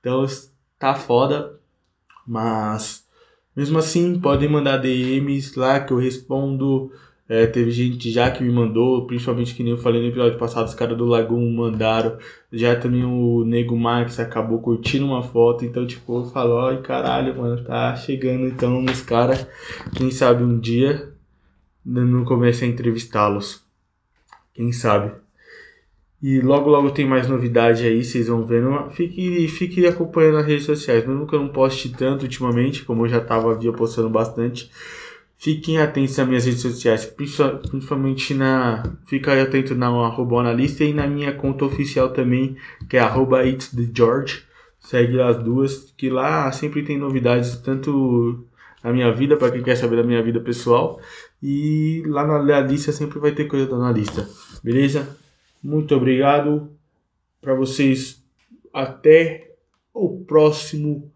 Então 0.00 0.24
tá 0.78 0.94
foda. 0.94 1.58
Mas 2.26 3.04
mesmo 3.56 3.78
assim, 3.78 4.18
podem 4.20 4.48
mandar 4.48 4.78
DMs 4.78 5.58
lá 5.58 5.80
que 5.80 5.92
eu 5.92 5.98
respondo. 5.98 6.92
É, 7.26 7.46
teve 7.46 7.70
gente 7.70 8.10
já 8.10 8.30
que 8.30 8.42
me 8.44 8.52
mandou, 8.52 9.06
principalmente 9.06 9.54
que 9.54 9.62
nem 9.62 9.72
eu 9.72 9.78
falei 9.78 10.02
no 10.02 10.08
episódio 10.08 10.38
passado, 10.38 10.66
os 10.66 10.74
caras 10.74 10.96
do 10.96 11.06
Lagoon 11.06 11.50
mandaram. 11.50 12.18
Já 12.52 12.76
também 12.76 13.02
o 13.04 13.44
Nego 13.46 13.76
Max 13.76 14.20
acabou 14.20 14.60
curtindo 14.60 15.06
uma 15.06 15.22
foto, 15.22 15.64
então 15.64 15.86
tipo, 15.86 16.18
eu 16.20 16.24
falo, 16.26 16.58
ai 16.58 16.82
caralho, 16.82 17.34
mano, 17.36 17.64
tá 17.64 17.96
chegando 17.96 18.46
então 18.46 18.82
nos 18.82 19.00
caras. 19.00 19.46
Quem 19.96 20.10
sabe 20.10 20.42
um 20.44 20.58
dia 20.58 21.14
não 21.84 22.24
comece 22.24 22.64
a 22.64 22.68
entrevistá-los. 22.68 23.64
Quem 24.52 24.70
sabe? 24.70 25.12
E 26.22 26.40
logo 26.40 26.70
logo 26.70 26.90
tem 26.90 27.06
mais 27.06 27.28
novidade 27.28 27.86
aí, 27.86 28.02
vocês 28.02 28.28
vão 28.28 28.44
vendo. 28.44 28.90
Fique, 28.90 29.46
fique 29.48 29.86
acompanhando 29.86 30.38
as 30.38 30.46
redes 30.46 30.64
sociais, 30.64 31.06
mesmo 31.06 31.26
que 31.26 31.34
eu 31.34 31.40
não 31.40 31.48
poste 31.48 31.90
tanto 31.90 32.22
ultimamente, 32.22 32.84
como 32.84 33.04
eu 33.04 33.10
já 33.10 33.20
tava 33.20 33.54
via 33.54 33.72
postando 33.72 34.08
bastante. 34.08 34.70
Fiquem 35.44 35.76
atentos 35.76 36.18
às 36.18 36.26
minhas 36.26 36.46
redes 36.46 36.62
sociais, 36.62 37.04
principalmente 37.04 38.32
na. 38.32 38.82
Fica 39.04 39.42
atento 39.42 39.74
na 39.74 39.88
arroba 39.88 40.40
analista 40.40 40.82
e 40.84 40.94
na 40.94 41.06
minha 41.06 41.34
conta 41.34 41.66
oficial 41.66 42.14
também, 42.14 42.56
que 42.88 42.96
é 42.96 43.00
arroba 43.00 43.42
George. 43.94 44.42
Segue 44.78 45.20
as 45.20 45.36
duas, 45.44 45.92
que 45.98 46.08
lá 46.08 46.50
sempre 46.50 46.82
tem 46.82 46.96
novidades, 46.96 47.56
tanto 47.56 48.42
na 48.82 48.90
minha 48.90 49.12
vida, 49.12 49.36
para 49.36 49.52
quem 49.52 49.62
quer 49.62 49.76
saber 49.76 49.96
da 49.96 50.02
minha 50.02 50.22
vida 50.22 50.40
pessoal, 50.40 50.98
e 51.42 52.02
lá 52.06 52.26
na 52.26 52.36
analista 52.36 52.90
sempre 52.90 53.18
vai 53.18 53.32
ter 53.32 53.44
coisa 53.44 53.66
da 53.66 53.76
analista, 53.76 54.26
beleza? 54.62 55.14
Muito 55.62 55.94
obrigado 55.94 56.70
para 57.42 57.54
vocês. 57.54 58.24
Até 58.72 59.52
o 59.92 60.24
próximo 60.24 61.12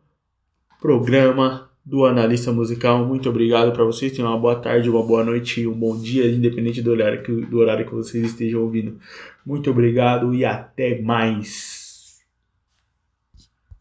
programa 0.82 1.67
do 1.88 2.04
analista 2.04 2.52
musical. 2.52 3.06
Muito 3.06 3.30
obrigado 3.30 3.72
para 3.72 3.82
vocês. 3.82 4.12
Tenham 4.12 4.30
uma 4.30 4.38
boa 4.38 4.56
tarde, 4.56 4.90
uma 4.90 5.02
boa 5.02 5.24
noite 5.24 5.62
e 5.62 5.66
um 5.66 5.72
bom 5.72 5.98
dia, 5.98 6.30
independente 6.30 6.82
do 6.82 6.90
horário, 6.90 7.22
que, 7.22 7.32
do 7.32 7.58
horário 7.58 7.86
que 7.86 7.94
vocês 7.94 8.26
estejam 8.26 8.60
ouvindo. 8.60 8.98
Muito 9.44 9.70
obrigado 9.70 10.34
e 10.34 10.44
até 10.44 11.00
mais. 11.00 11.77